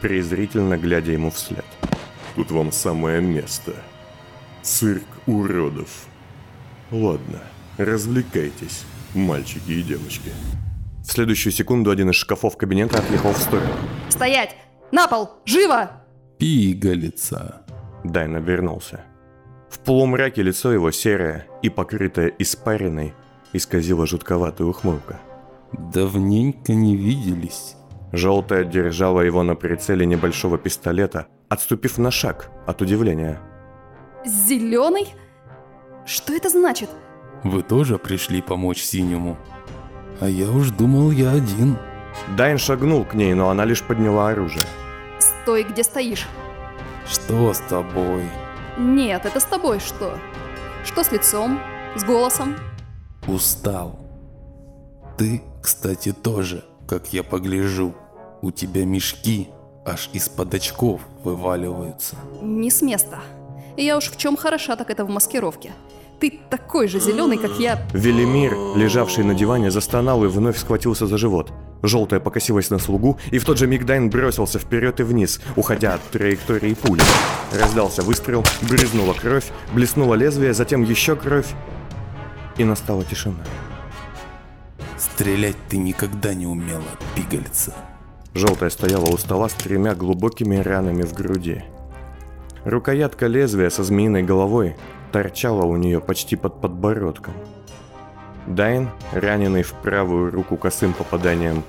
презрительно 0.00 0.76
глядя 0.76 1.12
ему 1.12 1.30
вслед. 1.30 1.64
«Тут 2.34 2.50
вам 2.50 2.72
самое 2.72 3.20
место. 3.20 3.76
Цирк 4.62 5.04
уродов. 5.26 5.88
Ладно, 6.94 7.42
развлекайтесь, 7.76 8.84
мальчики 9.14 9.72
и 9.72 9.82
девочки». 9.82 10.30
В 11.02 11.10
следующую 11.10 11.52
секунду 11.52 11.90
один 11.90 12.10
из 12.10 12.14
шкафов 12.14 12.56
кабинета 12.56 12.98
отъехал 12.98 13.32
в 13.32 13.38
сторону. 13.38 13.72
Стоять! 14.08 14.54
На 14.92 15.08
пол! 15.08 15.30
Живо! 15.44 15.90
Пигалица. 16.38 17.62
Дайн 18.04 18.36
обернулся. 18.36 19.04
В 19.68 19.80
полумраке 19.80 20.42
лицо 20.42 20.72
его 20.72 20.92
серое 20.92 21.46
и 21.62 21.68
покрытое 21.68 22.32
испариной 22.38 23.12
исказило 23.52 24.06
жутковатая 24.06 24.68
ухмылка. 24.68 25.20
Давненько 25.72 26.74
не 26.74 26.96
виделись. 26.96 27.74
Желтая 28.12 28.64
держала 28.64 29.20
его 29.22 29.42
на 29.42 29.56
прицеле 29.56 30.06
небольшого 30.06 30.58
пистолета, 30.58 31.26
отступив 31.48 31.98
на 31.98 32.12
шаг 32.12 32.50
от 32.66 32.80
удивления. 32.80 33.40
Зеленый? 34.24 35.08
Что 36.06 36.34
это 36.34 36.48
значит? 36.48 36.90
Вы 37.42 37.62
тоже 37.62 37.98
пришли 37.98 38.42
помочь 38.42 38.82
синему? 38.82 39.36
А 40.20 40.28
я 40.28 40.50
уж 40.50 40.70
думал, 40.70 41.10
я 41.10 41.30
один. 41.32 41.76
Дайн 42.36 42.58
шагнул 42.58 43.04
к 43.04 43.14
ней, 43.14 43.34
но 43.34 43.50
она 43.50 43.64
лишь 43.64 43.82
подняла 43.82 44.28
оружие. 44.28 44.64
Стой, 45.18 45.64
где 45.64 45.82
стоишь. 45.82 46.28
Что 47.06 47.52
с 47.52 47.58
тобой? 47.60 48.24
Нет, 48.78 49.24
это 49.24 49.40
с 49.40 49.44
тобой 49.44 49.80
что? 49.80 50.18
Что 50.84 51.04
с 51.04 51.12
лицом? 51.12 51.58
С 51.96 52.04
голосом? 52.04 52.56
Устал. 53.26 53.98
Ты, 55.16 55.42
кстати, 55.62 56.12
тоже, 56.12 56.64
как 56.88 57.12
я 57.12 57.22
погляжу. 57.22 57.94
У 58.42 58.50
тебя 58.50 58.84
мешки 58.84 59.48
аж 59.86 60.10
из-под 60.12 60.54
очков 60.54 61.00
вываливаются. 61.22 62.16
Не 62.42 62.70
с 62.70 62.82
места. 62.82 63.20
Я 63.76 63.96
уж 63.96 64.10
в 64.10 64.16
чем 64.16 64.36
хороша, 64.36 64.76
так 64.76 64.90
это 64.90 65.04
в 65.04 65.08
маскировке. 65.08 65.72
Ты 66.20 66.40
такой 66.48 66.88
же 66.88 67.00
зеленый, 67.00 67.38
как 67.38 67.58
я. 67.58 67.82
Велимир, 67.92 68.56
лежавший 68.76 69.24
на 69.24 69.34
диване, 69.34 69.70
застонал 69.70 70.24
и 70.24 70.28
вновь 70.28 70.56
схватился 70.56 71.06
за 71.06 71.18
живот. 71.18 71.52
Желтая 71.82 72.20
покосилась 72.20 72.70
на 72.70 72.78
слугу, 72.78 73.18
и 73.30 73.38
в 73.38 73.44
тот 73.44 73.58
же 73.58 73.66
миг 73.66 73.84
Дайн 73.84 74.08
бросился 74.08 74.58
вперед 74.58 75.00
и 75.00 75.02
вниз, 75.02 75.40
уходя 75.56 75.94
от 75.94 76.02
траектории 76.02 76.74
пули. 76.74 77.02
Раздался 77.52 78.02
выстрел, 78.02 78.44
брызнула 78.62 79.12
кровь, 79.12 79.50
блеснуло 79.74 80.14
лезвие, 80.14 80.54
затем 80.54 80.82
еще 80.82 81.16
кровь, 81.16 81.48
и 82.56 82.64
настала 82.64 83.04
тишина. 83.04 83.44
Стрелять 84.96 85.56
ты 85.68 85.76
никогда 85.76 86.32
не 86.32 86.46
умела, 86.46 86.82
пигольца. 87.14 87.74
Желтая 88.32 88.70
стояла 88.70 89.06
у 89.06 89.18
стола 89.18 89.48
с 89.48 89.52
тремя 89.52 89.94
глубокими 89.94 90.56
ранами 90.56 91.02
в 91.02 91.12
груди. 91.12 91.64
Рукоятка 92.64 93.26
лезвия 93.26 93.68
со 93.68 93.84
змеиной 93.84 94.22
головой 94.22 94.76
торчала 95.12 95.64
у 95.64 95.76
нее 95.76 96.00
почти 96.00 96.34
под 96.34 96.60
подбородком. 96.60 97.34
Дайн, 98.46 98.90
раненый 99.12 99.62
в 99.62 99.72
правую 99.74 100.30
руку 100.30 100.56
косым 100.56 100.92
попаданием, 100.92 101.62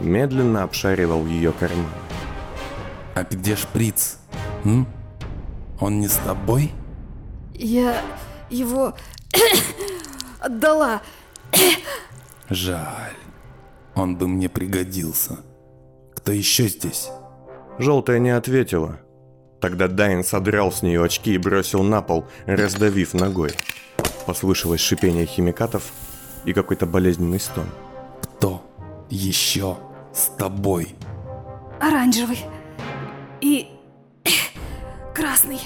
медленно 0.00 0.62
обшаривал 0.62 1.26
ее 1.26 1.52
карман. 1.52 1.86
А 3.14 3.24
где 3.24 3.54
шприц? 3.54 4.18
М? 4.64 4.86
Он 5.78 6.00
не 6.00 6.08
с 6.08 6.16
тобой? 6.16 6.72
Я 7.54 8.00
его 8.48 8.94
отдала. 10.40 11.02
Жаль. 12.48 13.16
Он 13.94 14.16
бы 14.16 14.26
мне 14.26 14.48
пригодился. 14.48 15.38
Кто 16.14 16.32
еще 16.32 16.68
здесь? 16.68 17.10
Желтая 17.78 18.18
не 18.18 18.30
ответила. 18.30 19.00
Тогда 19.60 19.88
Дайн 19.88 20.24
содрал 20.24 20.72
с 20.72 20.82
нее 20.82 21.04
очки 21.04 21.34
и 21.34 21.38
бросил 21.38 21.82
на 21.82 22.00
пол, 22.00 22.26
раздавив 22.46 23.14
ногой. 23.14 23.52
Послышалось 24.26 24.80
шипение 24.80 25.26
химикатов 25.26 25.84
и 26.44 26.52
какой-то 26.52 26.86
болезненный 26.86 27.40
стон. 27.40 27.66
Кто 28.22 28.62
еще 29.10 29.76
с 30.14 30.28
тобой? 30.38 30.94
Оранжевый. 31.80 32.38
И 33.40 33.68
красный. 35.14 35.60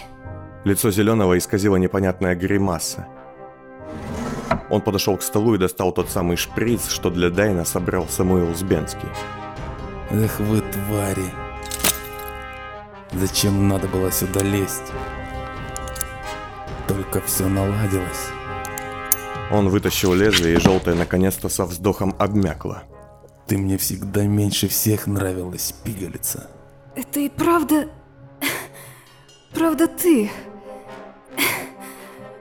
Лицо 0.64 0.90
зеленого 0.90 1.38
исказило 1.38 1.76
непонятная 1.76 2.34
гримаса. 2.34 3.06
Он 4.70 4.80
подошел 4.80 5.16
к 5.16 5.22
столу 5.22 5.54
и 5.54 5.58
достал 5.58 5.92
тот 5.92 6.08
самый 6.08 6.36
шприц, 6.36 6.88
что 6.88 7.10
для 7.10 7.30
Дайна 7.30 7.64
собрал 7.64 8.08
Самуил 8.08 8.54
Збенский. 8.54 9.08
Эх 10.10 10.40
вы 10.40 10.60
твари. 10.60 11.44
Зачем 13.16 13.68
надо 13.68 13.86
было 13.86 14.10
сюда 14.10 14.40
лезть? 14.40 14.92
Только 16.88 17.20
все 17.20 17.48
наладилось. 17.48 18.28
Он 19.52 19.68
вытащил 19.68 20.14
лезвие, 20.14 20.56
и 20.56 20.60
желтая 20.60 20.94
наконец-то 20.94 21.48
со 21.48 21.64
вздохом 21.64 22.14
обмякла. 22.18 22.82
Ты 23.46 23.56
мне 23.56 23.78
всегда 23.78 24.24
меньше 24.24 24.68
всех 24.68 25.06
нравилась, 25.06 25.74
пигалица. 25.84 26.50
Это 26.96 27.20
и 27.20 27.28
правда... 27.28 27.88
Правда 29.54 29.86
ты. 29.86 30.30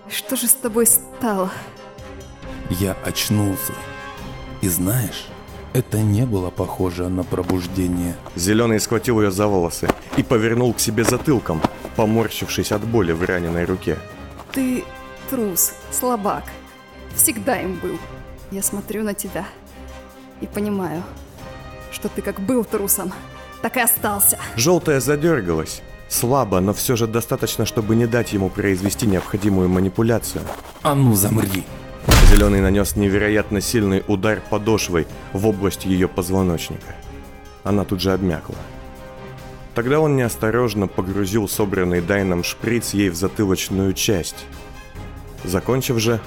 Что 0.09 0.35
же 0.35 0.47
с 0.47 0.53
тобой 0.53 0.87
стало? 0.87 1.51
Я 2.69 2.93
очнулся. 3.05 3.73
И 4.61 4.67
знаешь, 4.67 5.27
Это 5.73 5.97
не 5.97 6.25
было 6.25 6.51
похоже 6.51 7.09
на 7.09 7.23
пробуждение. 7.23 8.15
Зеленый 8.35 8.79
схватил 8.79 9.21
ее 9.21 9.31
за 9.31 9.47
волосы 9.47 9.89
и 10.17 10.23
повернул 10.23 10.71
к 10.73 10.79
себе 10.79 11.03
затылком, 11.03 11.61
поморщившись 11.95 12.71
от 12.71 12.85
боли 12.85 13.11
в 13.11 13.23
раненой 13.23 13.65
руке. 13.65 13.97
Ты 14.51 14.83
трус, 15.31 15.73
слабак. 15.91 16.43
Всегда 17.15 17.59
им 17.59 17.79
был. 17.81 17.97
Я 18.51 18.61
смотрю 18.61 19.03
на 19.03 19.15
тебя 19.15 19.45
и 20.41 20.45
понимаю, 20.45 21.01
что 21.91 22.07
ты 22.07 22.21
как 22.21 22.39
был 22.39 22.63
трусом, 22.63 23.11
так 23.63 23.77
и 23.77 23.79
остался. 23.79 24.37
Желтая 24.55 24.99
задергалась. 24.99 25.81
Слабо, 26.07 26.59
но 26.59 26.73
все 26.73 26.95
же 26.95 27.07
достаточно, 27.07 27.65
чтобы 27.65 27.95
не 27.95 28.05
дать 28.05 28.33
ему 28.33 28.49
произвести 28.49 29.07
необходимую 29.07 29.69
манипуляцию. 29.69 30.43
А 30.83 30.93
ну 30.93 31.15
замри! 31.15 31.63
Зеленый 32.29 32.61
нанес 32.61 32.95
невероятно 32.95 33.61
сильный 33.61 34.03
удар 34.07 34.41
подошвой 34.49 35.07
в 35.33 35.47
область 35.47 35.85
ее 35.85 36.07
позвоночника. 36.07 36.95
Она 37.63 37.85
тут 37.85 38.01
же 38.01 38.11
обмякла. 38.11 38.55
Тогда 39.75 39.99
он 39.99 40.15
неосторожно 40.15 40.87
погрузил 40.87 41.47
собранный 41.47 42.01
Дайном 42.01 42.43
шприц 42.43 42.93
ей 42.93 43.09
в 43.09 43.15
затылочную 43.15 43.93
часть. 43.93 44.45
Закончив 45.43 45.99
же, 45.99 46.19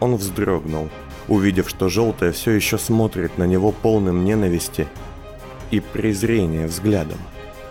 он 0.00 0.16
вздрогнул, 0.16 0.88
увидев, 1.28 1.68
что 1.68 1.88
желтая 1.88 2.32
все 2.32 2.52
еще 2.52 2.78
смотрит 2.78 3.36
на 3.38 3.44
него 3.44 3.72
полным 3.72 4.24
ненависти 4.24 4.86
и 5.70 5.80
презрения 5.80 6.66
взглядом. 6.66 7.18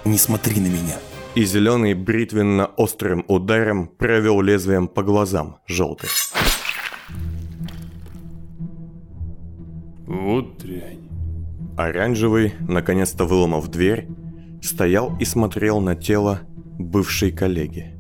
Не 0.06 0.18
смотри 0.18 0.60
на 0.60 0.68
меня. 0.68 0.98
И 1.36 1.46
зеленый 1.46 1.94
бритвенно-острым 1.94 3.24
ударом 3.28 3.88
провел 3.88 4.42
лезвием 4.42 4.88
по 4.88 5.04
глазам 5.04 5.60
желтой. 5.68 6.10
Вот 10.08 10.58
дрянь. 10.58 11.10
Оранжевый, 11.76 12.54
наконец-то 12.62 13.26
выломав 13.26 13.68
дверь, 13.68 14.08
стоял 14.62 15.16
и 15.20 15.26
смотрел 15.26 15.82
на 15.82 15.96
тело 15.96 16.40
бывшей 16.80 17.32
коллеги. 17.32 17.94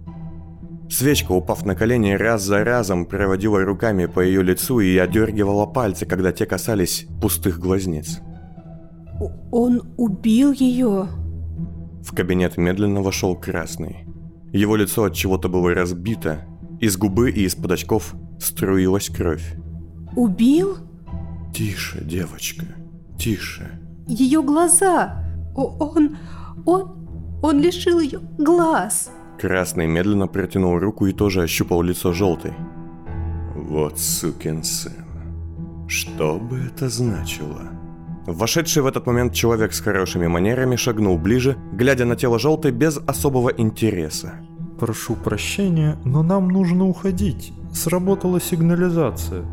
Свечка, 0.89 1.33
упав 1.33 1.65
на 1.65 1.75
колени, 1.75 2.11
раз 2.11 2.43
за 2.43 2.63
разом 2.63 3.05
проводила 3.05 3.63
руками 3.63 4.05
по 4.05 4.21
ее 4.21 4.41
лицу 4.41 4.79
и 4.79 4.97
одергивала 4.97 5.65
пальцы, 5.65 6.05
когда 6.05 6.31
те 6.31 6.45
касались 6.45 7.05
пустых 7.21 7.59
глазниц. 7.59 8.21
Он 9.51 9.81
убил 9.97 10.53
ее. 10.53 11.07
В 12.03 12.15
кабинет 12.15 12.57
медленно 12.57 13.01
вошел 13.01 13.35
Красный. 13.35 14.05
Его 14.53 14.77
лицо 14.77 15.03
от 15.03 15.13
чего-то 15.13 15.49
было 15.49 15.73
разбито, 15.73 16.45
из 16.79 16.95
губы 16.95 17.31
и 17.31 17.43
из-под 17.43 17.71
очков 17.71 18.15
струилась 18.39 19.09
кровь. 19.09 19.55
Убил? 20.15 20.86
Тише, 21.57 22.03
девочка, 22.03 22.65
тише. 23.17 23.79
Ее 24.07 24.43
глаза. 24.43 25.23
О, 25.55 25.75
он... 25.79 26.15
он... 26.67 27.39
он 27.41 27.59
лишил 27.59 27.99
ее 27.99 28.19
глаз. 28.37 29.09
Красный 29.41 29.87
медленно 29.87 30.27
протянул 30.27 30.77
руку 30.77 31.07
и 31.07 31.13
тоже 31.13 31.41
ощупал 31.41 31.81
лицо 31.81 32.13
желтой. 32.13 32.53
Вот 33.55 33.97
сукин 33.97 34.63
сын. 34.63 35.03
Что 35.87 36.37
бы 36.37 36.59
это 36.59 36.89
значило? 36.89 37.63
Вошедший 38.27 38.83
в 38.83 38.85
этот 38.85 39.07
момент 39.07 39.33
человек 39.33 39.73
с 39.73 39.79
хорошими 39.79 40.27
манерами 40.27 40.75
шагнул 40.75 41.17
ближе, 41.17 41.57
глядя 41.73 42.05
на 42.05 42.15
тело 42.15 42.37
желтой 42.37 42.71
без 42.71 42.99
особого 43.07 43.49
интереса. 43.49 44.33
Прошу 44.79 45.15
прощения, 45.15 45.97
но 46.05 46.21
нам 46.21 46.49
нужно 46.49 46.85
уходить. 46.85 47.51
Сработала 47.73 48.39
сигнализация. 48.39 49.43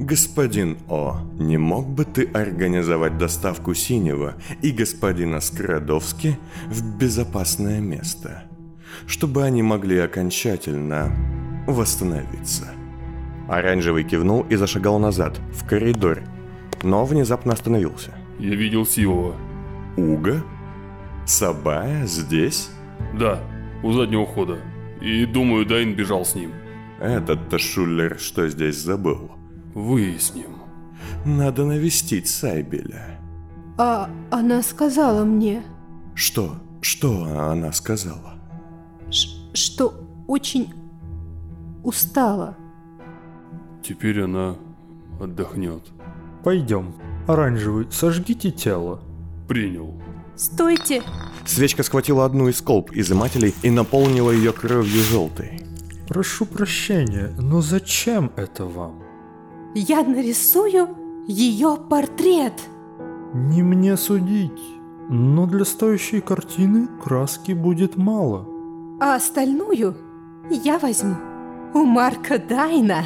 Господин 0.00 0.78
О, 0.88 1.20
не 1.38 1.58
мог 1.58 1.86
бы 1.86 2.06
ты 2.06 2.24
организовать 2.24 3.18
доставку 3.18 3.74
синего 3.74 4.34
и 4.62 4.70
господина 4.70 5.40
Скрадовски 5.40 6.38
в 6.68 6.96
безопасное 6.96 7.80
место, 7.80 8.44
чтобы 9.06 9.44
они 9.44 9.62
могли 9.62 9.98
окончательно 9.98 11.14
восстановиться? 11.66 12.72
Оранжевый 13.46 14.04
кивнул 14.04 14.40
и 14.48 14.56
зашагал 14.56 14.98
назад, 14.98 15.38
в 15.52 15.68
коридор, 15.68 16.22
но 16.82 17.04
внезапно 17.04 17.52
остановился. 17.52 18.14
Я 18.38 18.54
видел 18.54 18.86
Сивова. 18.86 19.36
Уга? 19.98 20.42
Сабая 21.26 22.06
здесь? 22.06 22.70
Да, 23.18 23.38
у 23.82 23.92
заднего 23.92 24.24
хода. 24.24 24.60
И 25.02 25.26
думаю, 25.26 25.66
Дайн 25.66 25.92
бежал 25.92 26.24
с 26.24 26.34
ним. 26.34 26.52
Этот-то 27.00 27.58
Шуллер 27.58 28.18
что 28.18 28.48
здесь 28.48 28.76
забыл? 28.76 29.39
Выясним. 29.74 30.56
Надо 31.24 31.64
навестить 31.64 32.28
Сайбеля. 32.28 33.18
А 33.78 34.10
она 34.30 34.62
сказала 34.62 35.24
мне, 35.24 35.62
Что? 36.14 36.56
Что 36.82 37.24
она 37.50 37.72
сказала? 37.72 38.34
ш- 39.10 39.28
что 39.54 39.94
очень 40.26 40.72
устала. 41.82 42.56
Теперь 43.82 44.22
она 44.22 44.56
отдохнет. 45.20 45.82
Пойдем. 46.44 46.94
Оранжевый, 47.26 47.86
сожгите 47.90 48.50
тело. 48.50 49.00
Принял. 49.48 49.94
Стойте! 50.36 51.02
Свечка 51.46 51.82
схватила 51.82 52.24
одну 52.24 52.48
из 52.48 52.60
колб 52.62 52.90
изымателей 52.92 53.54
и 53.62 53.70
наполнила 53.70 54.30
ее 54.30 54.52
кровью 54.52 55.02
желтой. 55.02 55.60
Прошу 56.08 56.46
прощения, 56.46 57.30
но 57.38 57.60
зачем 57.60 58.32
это 58.36 58.64
вам? 58.64 58.99
Я 59.74 60.02
нарисую 60.02 60.88
ее 61.26 61.76
портрет. 61.88 62.54
Не 63.32 63.62
мне 63.62 63.96
судить, 63.96 64.60
но 65.08 65.46
для 65.46 65.64
стоящей 65.64 66.20
картины 66.20 66.88
краски 67.02 67.52
будет 67.52 67.96
мало. 67.96 68.46
А 69.00 69.14
остальную 69.14 69.96
я 70.50 70.78
возьму 70.78 71.14
у 71.74 71.84
Марка 71.84 72.38
Дайна. 72.38 73.04